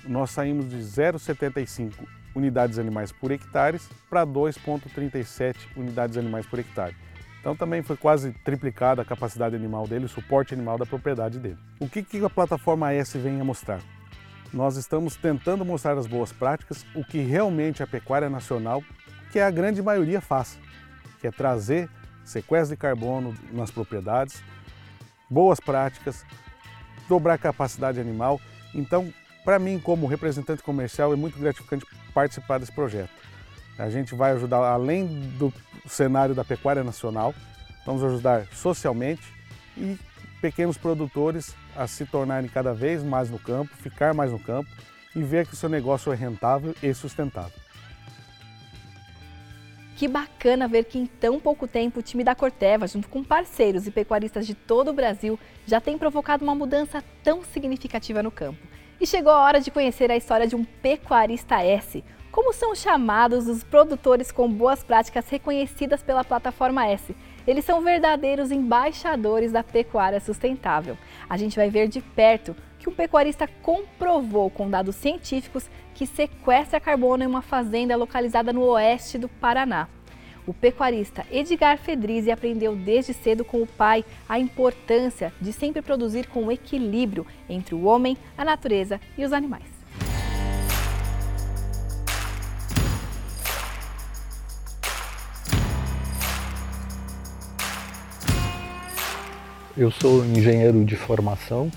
nós 0.04 0.30
saímos 0.30 0.68
de 0.68 0.78
0,75 0.78 2.21
unidades 2.34 2.78
animais 2.78 3.12
por 3.12 3.30
hectare 3.30 3.80
para 4.08 4.26
2,37 4.26 5.56
unidades 5.76 6.16
animais 6.16 6.46
por 6.46 6.58
hectare. 6.58 6.96
Então 7.40 7.56
também 7.56 7.82
foi 7.82 7.96
quase 7.96 8.32
triplicada 8.44 9.02
a 9.02 9.04
capacidade 9.04 9.56
animal 9.56 9.86
dele, 9.86 10.04
o 10.04 10.08
suporte 10.08 10.54
animal 10.54 10.78
da 10.78 10.86
propriedade 10.86 11.40
dele. 11.40 11.58
O 11.80 11.88
que, 11.88 12.02
que 12.02 12.24
a 12.24 12.30
plataforma 12.30 12.92
S 12.92 13.18
vem 13.18 13.40
a 13.40 13.44
mostrar? 13.44 13.80
Nós 14.52 14.76
estamos 14.76 15.16
tentando 15.16 15.64
mostrar 15.64 15.98
as 15.98 16.06
boas 16.06 16.30
práticas, 16.30 16.86
o 16.94 17.04
que 17.04 17.18
realmente 17.18 17.82
a 17.82 17.86
pecuária 17.86 18.30
nacional, 18.30 18.82
que 19.32 19.40
a 19.40 19.50
grande 19.50 19.82
maioria 19.82 20.20
faz, 20.20 20.58
que 21.20 21.26
é 21.26 21.30
trazer 21.30 21.88
sequestro 22.24 22.76
de 22.76 22.80
carbono 22.80 23.34
nas 23.50 23.70
propriedades, 23.70 24.42
boas 25.28 25.58
práticas, 25.58 26.24
dobrar 27.08 27.34
a 27.34 27.38
capacidade 27.38 27.98
animal. 27.98 28.40
Então, 28.74 29.12
para 29.44 29.58
mim, 29.58 29.80
como 29.80 30.06
representante 30.06 30.62
comercial, 30.62 31.12
é 31.12 31.16
muito 31.16 31.38
gratificante 31.38 31.84
participar 32.12 32.58
desse 32.58 32.72
projeto. 32.72 33.10
A 33.78 33.88
gente 33.90 34.14
vai 34.14 34.32
ajudar, 34.32 34.58
além 34.58 35.06
do 35.38 35.52
cenário 35.86 36.34
da 36.34 36.44
pecuária 36.44 36.84
nacional, 36.84 37.34
vamos 37.84 38.04
ajudar 38.04 38.46
socialmente 38.52 39.22
e 39.76 39.98
pequenos 40.40 40.76
produtores 40.76 41.54
a 41.74 41.86
se 41.86 42.04
tornarem 42.04 42.48
cada 42.48 42.74
vez 42.74 43.02
mais 43.02 43.30
no 43.30 43.38
campo, 43.38 43.74
ficar 43.76 44.12
mais 44.12 44.30
no 44.30 44.38
campo 44.38 44.68
e 45.14 45.22
ver 45.22 45.46
que 45.46 45.54
o 45.54 45.56
seu 45.56 45.68
negócio 45.68 46.12
é 46.12 46.16
rentável 46.16 46.74
e 46.82 46.92
sustentável. 46.92 47.62
Que 49.96 50.08
bacana 50.08 50.66
ver 50.66 50.84
que 50.84 50.98
em 50.98 51.06
tão 51.06 51.38
pouco 51.38 51.68
tempo 51.68 52.00
o 52.00 52.02
time 52.02 52.24
da 52.24 52.34
Corteva, 52.34 52.88
junto 52.88 53.08
com 53.08 53.22
parceiros 53.22 53.86
e 53.86 53.90
pecuaristas 53.90 54.46
de 54.46 54.54
todo 54.54 54.90
o 54.90 54.92
Brasil, 54.92 55.38
já 55.66 55.80
tem 55.80 55.96
provocado 55.96 56.42
uma 56.42 56.54
mudança 56.54 57.04
tão 57.22 57.44
significativa 57.44 58.22
no 58.22 58.30
campo. 58.30 58.58
E 59.02 59.06
chegou 59.06 59.32
a 59.32 59.42
hora 59.42 59.60
de 59.60 59.68
conhecer 59.68 60.12
a 60.12 60.16
história 60.16 60.46
de 60.46 60.54
um 60.54 60.62
pecuarista 60.62 61.60
S, 61.60 62.04
como 62.30 62.52
são 62.52 62.72
chamados 62.72 63.48
os 63.48 63.64
produtores 63.64 64.30
com 64.30 64.48
boas 64.48 64.84
práticas 64.84 65.28
reconhecidas 65.28 66.04
pela 66.04 66.22
plataforma 66.22 66.86
S? 66.86 67.12
Eles 67.44 67.64
são 67.64 67.80
verdadeiros 67.80 68.52
embaixadores 68.52 69.50
da 69.50 69.64
pecuária 69.64 70.20
sustentável. 70.20 70.96
A 71.28 71.36
gente 71.36 71.56
vai 71.56 71.68
ver 71.68 71.88
de 71.88 72.00
perto 72.00 72.54
que 72.78 72.88
um 72.88 72.94
pecuarista 72.94 73.48
comprovou 73.60 74.48
com 74.48 74.70
dados 74.70 74.94
científicos 74.94 75.68
que 75.94 76.06
sequestra 76.06 76.78
carbono 76.78 77.24
em 77.24 77.26
uma 77.26 77.42
fazenda 77.42 77.96
localizada 77.96 78.52
no 78.52 78.62
oeste 78.62 79.18
do 79.18 79.28
Paraná. 79.28 79.88
O 80.44 80.52
pecuarista 80.52 81.24
Edgar 81.30 81.78
Fedrizi 81.78 82.28
aprendeu 82.28 82.74
desde 82.74 83.14
cedo 83.14 83.44
com 83.44 83.62
o 83.62 83.66
pai 83.66 84.04
a 84.28 84.40
importância 84.40 85.32
de 85.40 85.52
sempre 85.52 85.80
produzir 85.80 86.26
com 86.26 86.50
equilíbrio 86.50 87.24
entre 87.48 87.76
o 87.76 87.84
homem, 87.84 88.16
a 88.36 88.44
natureza 88.44 89.00
e 89.16 89.24
os 89.24 89.32
animais. 89.32 89.62
Eu 99.76 99.92
sou 99.92 100.24
engenheiro 100.24 100.84
de 100.84 100.96
formação, 100.96 101.70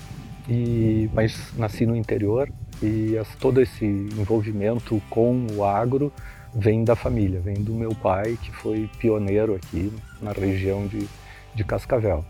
e, 0.48 1.08
mas 1.14 1.52
nasci 1.56 1.86
no 1.86 1.94
interior 1.94 2.50
e 2.82 3.16
as, 3.16 3.32
todo 3.36 3.60
esse 3.60 3.84
envolvimento 3.84 5.00
com 5.08 5.46
o 5.54 5.64
agro 5.64 6.12
vem 6.58 6.84
da 6.84 6.96
família, 6.96 7.38
vem 7.38 7.62
do 7.62 7.74
meu 7.74 7.94
pai, 7.94 8.38
que 8.42 8.50
foi 8.50 8.88
pioneiro 8.98 9.54
aqui 9.54 9.92
na 10.22 10.32
região 10.32 10.86
de, 10.86 11.06
de 11.54 11.62
Cascavel. 11.62 12.24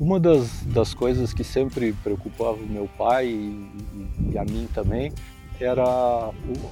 Uma 0.00 0.18
das, 0.18 0.64
das 0.64 0.92
coisas 0.92 1.32
que 1.32 1.44
sempre 1.44 1.92
preocupava 1.92 2.58
o 2.58 2.66
meu 2.66 2.88
pai 2.98 3.28
e, 3.28 4.32
e 4.32 4.38
a 4.38 4.44
mim 4.44 4.68
também 4.74 5.12
era 5.60 6.30
o, 6.30 6.70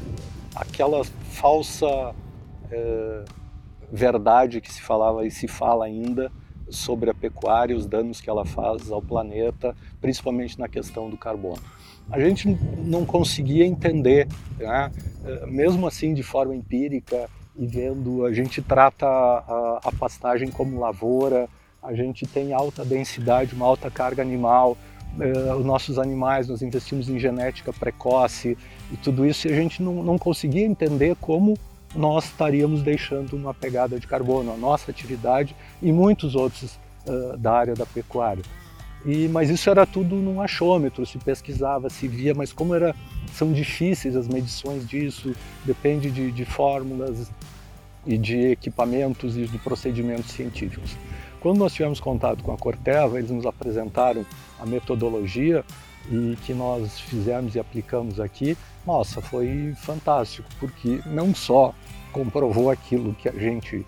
aquela 0.56 1.04
falsa 1.04 2.12
é, 2.68 3.25
verdade 3.93 4.60
que 4.60 4.73
se 4.73 4.82
falava 4.82 5.25
e 5.25 5.30
se 5.30 5.47
fala 5.47 5.84
ainda 5.84 6.32
sobre 6.69 7.08
a 7.08 7.14
pecuária, 7.14 7.76
os 7.76 7.86
danos 7.86 8.21
que 8.21 8.28
ela 8.28 8.45
faz 8.45 8.90
ao 8.90 9.00
planeta, 9.00 9.76
principalmente 10.00 10.58
na 10.58 10.67
questão 10.67 11.08
do 11.08 11.17
carbono. 11.17 11.62
A 12.10 12.21
gente 12.21 12.49
não 12.84 13.04
conseguia 13.04 13.65
entender, 13.65 14.28
né? 14.58 14.91
Eh, 15.25 15.47
mesmo 15.47 15.86
assim 15.86 16.15
de 16.15 16.23
forma 16.23 16.54
empírica 16.54 17.28
e 17.56 17.67
vendo, 17.67 18.25
a 18.25 18.32
gente 18.32 18.60
trata 18.60 19.06
a, 19.06 19.80
a 19.84 19.93
pastagem 19.93 20.50
como 20.50 20.80
lavoura, 20.80 21.49
a 21.82 21.95
gente 21.95 22.26
tem 22.26 22.52
alta 22.52 22.84
densidade, 22.84 23.54
uma 23.54 23.67
alta 23.67 23.91
carga 23.91 24.23
animal, 24.23 24.76
eh, 25.21 25.54
os 25.54 25.65
nossos 25.65 25.99
animais, 25.99 26.49
nós 26.49 26.62
investimos 26.62 27.08
em 27.08 27.19
genética 27.19 27.73
precoce 27.73 28.56
e 28.91 28.97
tudo 28.97 29.26
isso, 29.26 29.49
e 29.49 29.52
a 29.52 29.54
gente 29.54 29.82
não, 29.82 30.02
não 30.02 30.19
conseguia 30.19 30.65
entender 30.65 31.17
como 31.21 31.56
nós 31.95 32.25
estaríamos 32.25 32.82
deixando 32.82 33.34
uma 33.34 33.52
pegada 33.52 33.99
de 34.00 34.06
carbono, 34.06 34.52
a 34.52 34.56
nossa 34.56 34.91
atividade 34.91 35.54
e 35.80 35.93
muitos 35.93 36.34
outros 36.34 36.78
uh, 37.06 37.36
da 37.36 37.52
área 37.52 37.75
da 37.75 37.84
pecuária. 37.84 38.43
E, 39.04 39.28
mas 39.28 39.50
isso 39.50 39.69
era 39.69 39.84
tudo 39.84 40.17
num 40.17 40.41
achômetro, 40.41 41.04
se 41.04 41.19
pesquisava, 41.19 41.91
se 41.91 42.06
via, 42.06 42.34
mas 42.34 42.52
como 42.52 42.75
era, 42.75 42.95
são 43.32 43.52
difíceis 43.52 44.15
as 44.15 44.28
medições 44.28 44.86
disso, 44.86 45.34
depende 45.65 46.10
de, 46.10 46.30
de 46.30 46.45
fórmulas 46.45 47.30
e 48.06 48.17
de 48.17 48.52
equipamentos 48.52 49.36
e 49.36 49.47
de 49.47 49.58
procedimentos 49.58 50.30
científicos. 50.30 50.97
Quando 51.41 51.58
nós 51.58 51.73
tivemos 51.73 51.99
contato 51.99 52.45
com 52.45 52.52
a 52.52 52.56
Corteva, 52.56 53.19
eles 53.19 53.30
nos 53.30 53.45
apresentaram 53.45 54.25
a 54.60 54.67
metodologia 54.67 55.65
e 56.10 56.36
que 56.45 56.54
nós 56.54 57.00
fizemos 57.00 57.56
e 57.56 57.58
aplicamos 57.58 58.21
aqui, 58.21 58.56
nossa, 58.86 59.21
foi 59.21 59.75
fantástico, 59.76 60.49
porque 60.60 61.00
não 61.06 61.34
só 61.34 61.75
comprovou 62.12 62.71
aquilo 62.71 63.15
que 63.15 63.28
a 63.28 63.32
gente 63.32 63.84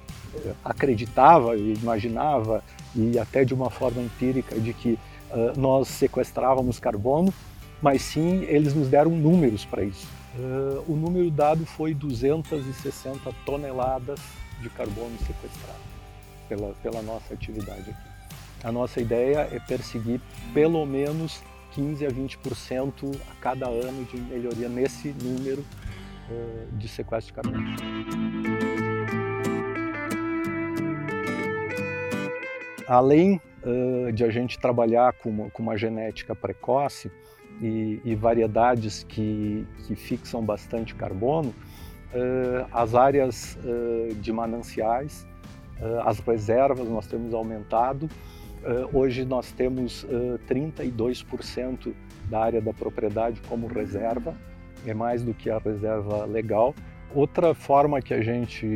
acreditava 0.64 1.56
e 1.56 1.74
imaginava, 1.74 2.62
e 2.94 3.18
até 3.18 3.44
de 3.44 3.54
uma 3.54 3.70
forma 3.70 4.02
empírica, 4.02 4.58
de 4.58 4.72
que 4.72 4.98
uh, 5.30 5.58
nós 5.58 5.88
sequestrávamos 5.88 6.78
carbono, 6.78 7.32
mas 7.80 8.02
sim 8.02 8.44
eles 8.44 8.74
nos 8.74 8.88
deram 8.88 9.10
números 9.10 9.64
para 9.64 9.84
isso. 9.84 10.06
Uh, 10.36 10.92
o 10.92 10.96
número 10.96 11.30
dado 11.30 11.64
foi 11.64 11.94
260 11.94 13.32
toneladas 13.44 14.20
de 14.60 14.68
carbono 14.70 15.16
sequestrado 15.18 15.78
pela, 16.48 16.74
pela 16.82 17.02
nossa 17.02 17.34
atividade 17.34 17.90
aqui. 17.90 18.14
A 18.64 18.72
nossa 18.72 19.00
ideia 19.00 19.48
é 19.52 19.60
perseguir 19.60 20.20
pelo 20.52 20.84
menos 20.86 21.42
15 21.72 22.06
a 22.06 22.10
20% 22.10 23.20
a 23.30 23.34
cada 23.40 23.66
ano 23.66 24.04
de 24.06 24.16
melhoria 24.16 24.68
nesse 24.68 25.14
número 25.22 25.60
uh, 26.30 26.76
de 26.76 26.88
sequestro 26.88 27.34
de 27.34 27.42
carbono. 27.42 28.53
Além 32.86 33.40
uh, 33.64 34.12
de 34.12 34.24
a 34.24 34.30
gente 34.30 34.58
trabalhar 34.58 35.12
com 35.14 35.30
uma, 35.30 35.50
com 35.50 35.62
uma 35.62 35.76
genética 35.76 36.34
precoce 36.34 37.10
e, 37.60 38.00
e 38.04 38.14
variedades 38.14 39.04
que, 39.04 39.66
que, 39.86 39.94
fixam 39.94 40.44
bastante 40.44 40.94
carbono, 40.94 41.48
uh, 41.48 42.66
as 42.72 42.94
áreas 42.94 43.58
de 44.20 44.32
mananciais, 44.32 45.26
as 46.04 46.20
reservas 46.20 46.88
nós 46.88 47.06
temos 47.06 47.34
aumentado 47.34 48.08
Uh, 48.64 48.88
hoje 48.96 49.26
nós 49.26 49.52
temos 49.52 50.04
uh, 50.04 50.40
32% 50.48 51.92
da 52.30 52.40
área 52.40 52.62
da 52.62 52.72
propriedade 52.72 53.38
como 53.46 53.66
reserva, 53.66 54.34
é 54.86 54.94
mais 54.94 55.22
do 55.22 55.34
que 55.34 55.50
a 55.50 55.58
reserva 55.58 56.24
legal. 56.24 56.74
Outra 57.12 57.54
forma 57.54 58.02
que 58.02 58.12
a 58.12 58.22
gente 58.22 58.66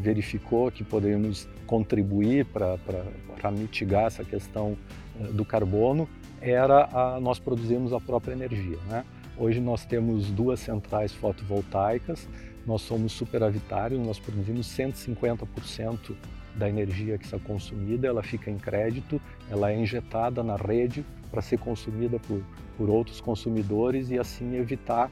verificou 0.00 0.70
que 0.70 0.82
podemos 0.82 1.48
contribuir 1.66 2.44
para 2.46 3.50
mitigar 3.50 4.06
essa 4.06 4.24
questão 4.24 4.76
uh, 5.18 5.32
do 5.32 5.44
carbono 5.44 6.08
era 6.40 6.88
a, 6.92 7.20
nós 7.20 7.38
produzirmos 7.38 7.92
a 7.92 8.00
própria 8.00 8.32
energia. 8.32 8.78
Né? 8.88 9.04
Hoje 9.36 9.60
nós 9.60 9.84
temos 9.84 10.30
duas 10.30 10.60
centrais 10.60 11.12
fotovoltaicas, 11.12 12.28
nós 12.66 12.82
somos 12.82 13.12
superavitários, 13.12 14.00
nós 14.04 14.18
produzimos 14.18 14.66
150% 14.68 16.14
da 16.54 16.68
energia 16.68 17.18
que 17.18 17.24
está 17.24 17.38
consumida, 17.38 18.06
ela 18.06 18.22
fica 18.22 18.50
em 18.50 18.58
crédito, 18.58 19.20
ela 19.50 19.72
é 19.72 19.78
injetada 19.78 20.42
na 20.42 20.56
rede 20.56 21.04
para 21.30 21.42
ser 21.42 21.58
consumida 21.58 22.18
por, 22.20 22.40
por 22.76 22.88
outros 22.88 23.20
consumidores 23.20 24.10
e 24.10 24.18
assim 24.18 24.54
evitar 24.54 25.10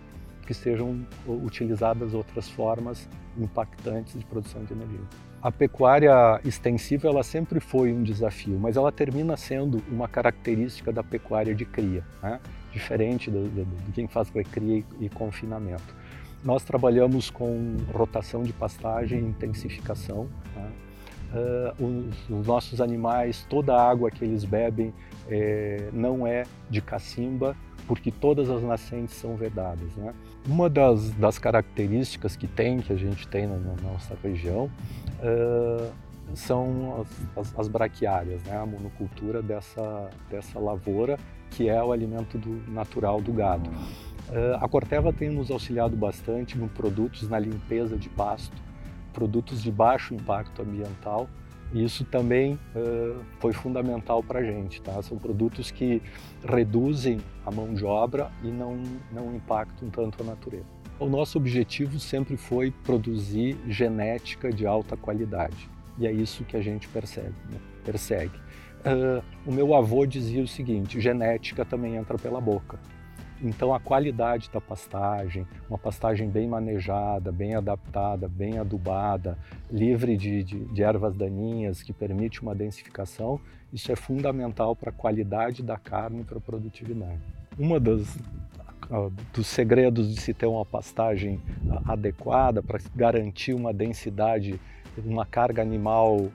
que 0.52 0.62
sejam 0.64 1.06
utilizadas 1.26 2.14
outras 2.14 2.48
formas 2.48 3.08
impactantes 3.36 4.18
de 4.18 4.24
produção 4.24 4.64
de 4.64 4.72
energia. 4.72 5.00
A 5.40 5.50
pecuária 5.50 6.40
extensiva 6.44 7.08
ela 7.08 7.22
sempre 7.22 7.58
foi 7.58 7.92
um 7.92 8.02
desafio, 8.02 8.58
mas 8.60 8.76
ela 8.76 8.92
termina 8.92 9.36
sendo 9.36 9.82
uma 9.90 10.06
característica 10.06 10.92
da 10.92 11.02
pecuária 11.02 11.54
de 11.54 11.64
cria, 11.64 12.04
né? 12.22 12.38
diferente 12.72 13.30
de, 13.30 13.48
de, 13.48 13.64
de 13.64 13.92
quem 13.92 14.06
faz 14.06 14.28
recria 14.30 14.78
e, 14.78 15.04
e 15.06 15.08
confinamento. 15.08 15.94
Nós 16.44 16.62
trabalhamos 16.62 17.30
com 17.30 17.76
rotação 17.92 18.42
de 18.42 18.52
pastagem 18.52 19.18
e 19.18 19.22
intensificação. 19.22 20.28
Tá? 20.54 20.68
Uh, 21.32 21.84
os, 21.84 22.30
os, 22.30 22.46
nossos 22.46 22.80
animais, 22.80 23.46
toda 23.48 23.74
a 23.74 23.90
água 23.90 24.10
que 24.10 24.22
eles 24.22 24.44
bebem 24.44 24.92
é, 25.28 25.88
não 25.92 26.26
é 26.26 26.42
de 26.68 26.82
cacimba, 26.82 27.56
porque 27.86 28.10
todas 28.10 28.48
as 28.50 28.62
nascentes 28.62 29.14
são 29.14 29.36
vedadas. 29.36 29.94
Né? 29.96 30.14
Uma 30.46 30.68
das, 30.68 31.10
das, 31.10 31.38
características 31.38 32.36
que 32.36 32.46
tem, 32.46 32.78
que 32.78 32.92
a 32.92 32.96
gente 32.96 33.26
tem 33.28 33.46
na, 33.46 33.56
na 33.56 33.74
nossa 33.82 34.16
região, 34.22 34.70
uh, 35.20 35.92
são 36.34 37.00
as, 37.36 37.48
as, 37.48 37.58
as, 37.58 37.68
braquiárias, 37.68 38.42
né? 38.44 38.56
a 38.56 38.66
monocultura 38.66 39.42
dessa, 39.42 40.10
dessa 40.30 40.58
lavoura, 40.58 41.18
que 41.50 41.68
é 41.68 41.82
o 41.82 41.92
alimento 41.92 42.38
do, 42.38 42.70
natural 42.70 43.20
do 43.20 43.32
gado. 43.32 43.68
Uh, 43.70 44.56
a 44.60 44.68
Corteva 44.68 45.12
tem 45.12 45.30
nos 45.30 45.50
auxiliado 45.50 45.96
bastante 45.96 46.56
com 46.56 46.68
produtos 46.68 47.28
na 47.28 47.38
limpeza 47.38 47.96
de 47.96 48.08
pasto, 48.08 48.56
produtos 49.12 49.62
de 49.62 49.70
baixo 49.70 50.14
impacto 50.14 50.62
ambiental, 50.62 51.28
isso 51.74 52.04
também 52.04 52.54
uh, 52.74 53.20
foi 53.40 53.52
fundamental 53.52 54.22
para 54.22 54.40
a 54.40 54.42
gente. 54.42 54.80
Tá? 54.82 55.00
São 55.02 55.18
produtos 55.18 55.70
que 55.70 56.02
reduzem 56.44 57.20
a 57.46 57.50
mão 57.50 57.72
de 57.72 57.84
obra 57.84 58.30
e 58.42 58.48
não, 58.48 58.82
não 59.10 59.34
impactam 59.34 59.88
tanto 59.88 60.22
a 60.22 60.26
natureza. 60.26 60.66
O 60.98 61.08
nosso 61.08 61.38
objetivo 61.38 61.98
sempre 61.98 62.36
foi 62.36 62.70
produzir 62.70 63.56
genética 63.66 64.52
de 64.52 64.66
alta 64.66 64.96
qualidade. 64.96 65.68
E 65.98 66.06
é 66.06 66.12
isso 66.12 66.44
que 66.44 66.56
a 66.56 66.62
gente 66.62 66.88
percebe, 66.88 67.34
né? 67.50 67.58
persegue. 67.84 68.36
Uh, 68.84 69.22
o 69.46 69.52
meu 69.52 69.74
avô 69.74 70.04
dizia 70.06 70.42
o 70.42 70.48
seguinte: 70.48 71.00
genética 71.00 71.64
também 71.64 71.96
entra 71.96 72.18
pela 72.18 72.40
boca. 72.40 72.78
Então, 73.42 73.74
a 73.74 73.80
qualidade 73.80 74.48
da 74.52 74.60
pastagem, 74.60 75.46
uma 75.68 75.78
pastagem 75.78 76.30
bem 76.30 76.46
manejada, 76.46 77.32
bem 77.32 77.56
adaptada, 77.56 78.28
bem 78.28 78.58
adubada, 78.58 79.36
livre 79.70 80.16
de, 80.16 80.44
de, 80.44 80.64
de 80.66 80.82
ervas 80.82 81.16
daninhas, 81.16 81.82
que 81.82 81.92
permite 81.92 82.40
uma 82.40 82.54
densificação, 82.54 83.40
isso 83.72 83.90
é 83.90 83.96
fundamental 83.96 84.76
para 84.76 84.90
a 84.90 84.92
qualidade 84.92 85.62
da 85.62 85.76
carne 85.76 86.20
e 86.20 86.24
para 86.24 86.38
a 86.38 86.40
produtividade. 86.40 87.20
Uma 87.58 87.80
das 87.80 88.16
dos 89.32 89.46
segredos 89.46 90.14
de 90.14 90.20
se 90.20 90.34
ter 90.34 90.46
uma 90.46 90.66
pastagem 90.66 91.40
adequada 91.86 92.62
para 92.62 92.78
garantir 92.94 93.54
uma 93.54 93.72
densidade, 93.72 94.60
uma 94.98 95.24
carga 95.24 95.62
animal 95.62 96.30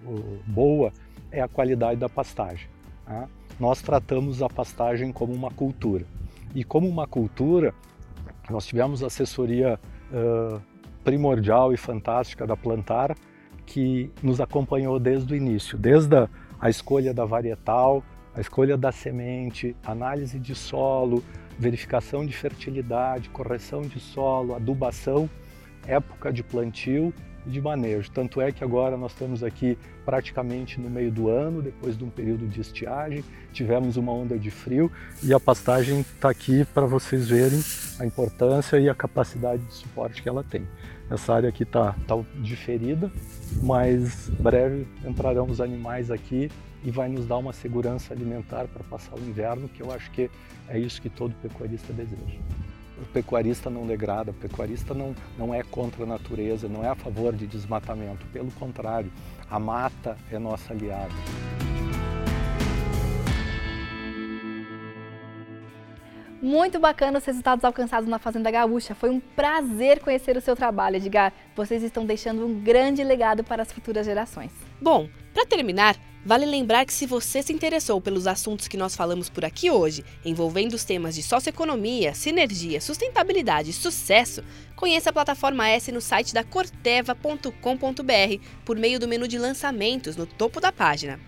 boa, 0.47 0.91
é 1.31 1.41
a 1.41 1.47
qualidade 1.47 1.99
da 1.99 2.09
pastagem. 2.09 2.67
Tá? 3.05 3.27
Nós 3.59 3.81
tratamos 3.81 4.41
a 4.41 4.49
pastagem 4.49 5.11
como 5.11 5.33
uma 5.33 5.51
cultura. 5.51 6.05
E 6.57 6.63
como 6.63 6.89
uma 6.89 7.05
cultura, 7.05 7.71
nós 8.49 8.65
tivemos 8.65 9.03
assessoria 9.03 9.79
uh, 10.11 10.59
primordial 11.03 11.71
e 11.71 11.77
fantástica 11.77 12.47
da 12.47 12.57
Plantar, 12.57 13.15
que 13.63 14.11
nos 14.23 14.41
acompanhou 14.41 14.99
desde 14.99 15.35
o 15.35 15.37
início, 15.37 15.77
desde 15.77 16.15
a, 16.15 16.27
a 16.59 16.67
escolha 16.67 17.13
da 17.13 17.25
varietal, 17.25 18.03
a 18.33 18.41
escolha 18.41 18.75
da 18.75 18.91
semente, 18.91 19.75
análise 19.85 20.39
de 20.39 20.55
solo, 20.55 21.23
verificação 21.59 22.25
de 22.25 22.35
fertilidade, 22.35 23.29
correção 23.29 23.83
de 23.83 23.99
solo, 23.99 24.55
adubação, 24.55 25.29
época 25.85 26.33
de 26.33 26.41
plantio 26.41 27.13
de 27.47 27.61
manejo. 27.61 28.11
Tanto 28.11 28.41
é 28.41 28.51
que 28.51 28.63
agora 28.63 28.97
nós 28.97 29.11
estamos 29.11 29.43
aqui 29.43 29.77
praticamente 30.05 30.79
no 30.79 30.89
meio 30.89 31.11
do 31.11 31.29
ano, 31.29 31.61
depois 31.61 31.97
de 31.97 32.03
um 32.03 32.09
período 32.09 32.47
de 32.47 32.61
estiagem, 32.61 33.23
tivemos 33.53 33.97
uma 33.97 34.11
onda 34.11 34.37
de 34.37 34.51
frio 34.51 34.91
e 35.23 35.33
a 35.33 35.39
pastagem 35.39 36.01
está 36.01 36.29
aqui 36.29 36.65
para 36.65 36.85
vocês 36.85 37.27
verem 37.27 37.59
a 37.99 38.05
importância 38.05 38.79
e 38.79 38.89
a 38.89 38.95
capacidade 38.95 39.63
de 39.63 39.73
suporte 39.73 40.21
que 40.21 40.29
ela 40.29 40.43
tem. 40.43 40.67
Essa 41.09 41.33
área 41.33 41.49
aqui 41.49 41.63
está 41.63 41.93
tá 42.05 42.15
diferida, 42.35 43.11
mas 43.63 44.29
breve 44.39 44.85
entrarão 45.05 45.45
os 45.45 45.61
animais 45.61 46.11
aqui 46.11 46.51
e 46.83 46.91
vai 46.91 47.07
nos 47.09 47.25
dar 47.25 47.37
uma 47.37 47.53
segurança 47.53 48.13
alimentar 48.13 48.67
para 48.67 48.83
passar 48.83 49.15
o 49.15 49.19
inverno, 49.19 49.67
que 49.69 49.81
eu 49.81 49.91
acho 49.91 50.11
que 50.11 50.29
é 50.67 50.77
isso 50.77 51.01
que 51.01 51.09
todo 51.09 51.33
pecuarista 51.41 51.93
deseja 51.93 52.37
o 53.01 53.05
pecuarista 53.05 53.69
não 53.69 53.85
degrada, 53.85 54.31
o 54.31 54.33
pecuarista 54.33 54.93
não, 54.93 55.15
não 55.37 55.53
é 55.53 55.63
contra 55.63 56.03
a 56.03 56.07
natureza, 56.07 56.67
não 56.67 56.83
é 56.83 56.89
a 56.89 56.95
favor 56.95 57.35
de 57.35 57.45
desmatamento. 57.45 58.25
Pelo 58.27 58.51
contrário, 58.51 59.11
a 59.49 59.59
mata 59.59 60.17
é 60.31 60.39
nossa 60.39 60.73
aliada. 60.73 61.13
Muito 66.41 66.79
bacana 66.79 67.17
os 67.17 67.25
resultados 67.25 67.65
alcançados 67.65 68.07
na 68.07 68.19
Fazenda 68.19 68.51
Gaúcha. 68.51 68.93
Foi 68.93 69.09
um 69.09 69.19
prazer 69.19 69.99
conhecer 69.99 70.37
o 70.37 70.41
seu 70.41 70.55
trabalho, 70.55 70.97
Edgar. 70.97 71.33
Vocês 71.55 71.81
estão 71.81 72.05
deixando 72.05 72.45
um 72.45 72.61
grande 72.61 73.03
legado 73.03 73.43
para 73.43 73.63
as 73.63 73.71
futuras 73.71 74.05
gerações. 74.05 74.51
Bom, 74.79 75.09
para 75.33 75.47
terminar, 75.47 75.95
Vale 76.25 76.45
lembrar 76.45 76.85
que 76.85 76.93
se 76.93 77.05
você 77.05 77.41
se 77.41 77.53
interessou 77.53 78.01
pelos 78.01 78.27
assuntos 78.27 78.67
que 78.67 78.75
nós 78.75 78.95
falamos 78.95 79.29
por 79.29 79.45
aqui 79.45 79.71
hoje, 79.71 80.03
envolvendo 80.25 80.73
os 80.73 80.83
temas 80.83 81.15
de 81.15 81.23
socioeconomia, 81.23 82.13
sinergia, 82.13 82.81
sustentabilidade 82.81 83.69
e 83.69 83.73
sucesso, 83.73 84.43
conheça 84.75 85.09
a 85.09 85.13
plataforma 85.13 85.69
S 85.69 85.91
no 85.91 86.01
site 86.01 86.33
da 86.33 86.43
corteva.com.br 86.43 87.51
por 88.65 88.77
meio 88.77 88.99
do 88.99 89.07
menu 89.07 89.27
de 89.27 89.37
lançamentos 89.37 90.17
no 90.17 90.25
topo 90.25 90.59
da 90.59 90.71
página. 90.71 91.19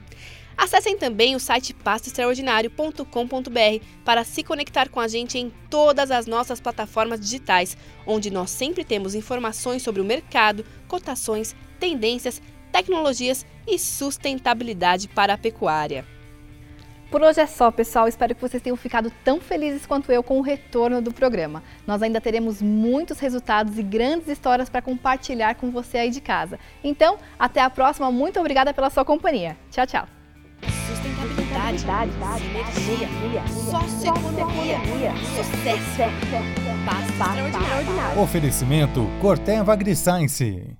Acessem 0.59 0.97
também 0.97 1.37
o 1.37 1.39
site 1.39 1.73
pastoextraordinario.com.br 1.73 3.85
para 4.03 4.25
se 4.25 4.43
conectar 4.43 4.89
com 4.89 4.99
a 4.99 5.07
gente 5.07 5.37
em 5.37 5.49
todas 5.69 6.11
as 6.11 6.25
nossas 6.25 6.59
plataformas 6.59 7.21
digitais, 7.21 7.77
onde 8.05 8.29
nós 8.29 8.49
sempre 8.49 8.83
temos 8.83 9.15
informações 9.15 9.81
sobre 9.81 10.01
o 10.01 10.05
mercado, 10.05 10.65
cotações, 10.85 11.55
tendências, 11.79 12.41
tecnologias 12.71 13.45
e 13.67 13.77
sustentabilidade 13.77 15.07
para 15.07 15.33
a 15.33 15.37
pecuária. 15.37 16.05
Por 17.09 17.23
hoje 17.23 17.41
é 17.41 17.47
só, 17.47 17.71
pessoal. 17.71 18.07
Espero 18.07 18.35
que 18.35 18.41
vocês 18.41 18.61
tenham 18.61 18.77
ficado 18.77 19.11
tão 19.23 19.41
felizes 19.41 19.85
quanto 19.85 20.11
eu 20.11 20.21
com 20.21 20.37
o 20.37 20.43
retorno 20.43 21.01
do 21.01 21.11
programa. 21.11 21.63
Nós 21.87 22.03
ainda 22.03 22.21
teremos 22.21 22.61
muitos 22.61 23.19
resultados 23.19 23.79
e 23.79 23.83
grandes 23.83 24.27
histórias 24.27 24.69
para 24.69 24.81
compartilhar 24.81 25.55
com 25.55 25.71
você 25.71 25.97
aí 25.97 26.11
de 26.11 26.21
casa. 26.21 26.59
Então, 26.83 27.17
até 27.37 27.61
a 27.61 27.69
próxima. 27.69 28.11
Muito 28.11 28.39
obrigada 28.39 28.73
pela 28.73 28.91
sua 28.91 29.03
companhia. 29.03 29.57
Tchau, 29.71 29.87
tchau. 29.87 30.07
Sustentabilidade, 30.87 31.83
energia, 31.83 33.47
socioeconomia, 33.47 34.77
sucesso, 35.35 36.01
extraordinário. 37.09 38.21
Oferecimento 38.21 39.07
Corteva 39.19 39.73
AgriScience. 39.73 40.77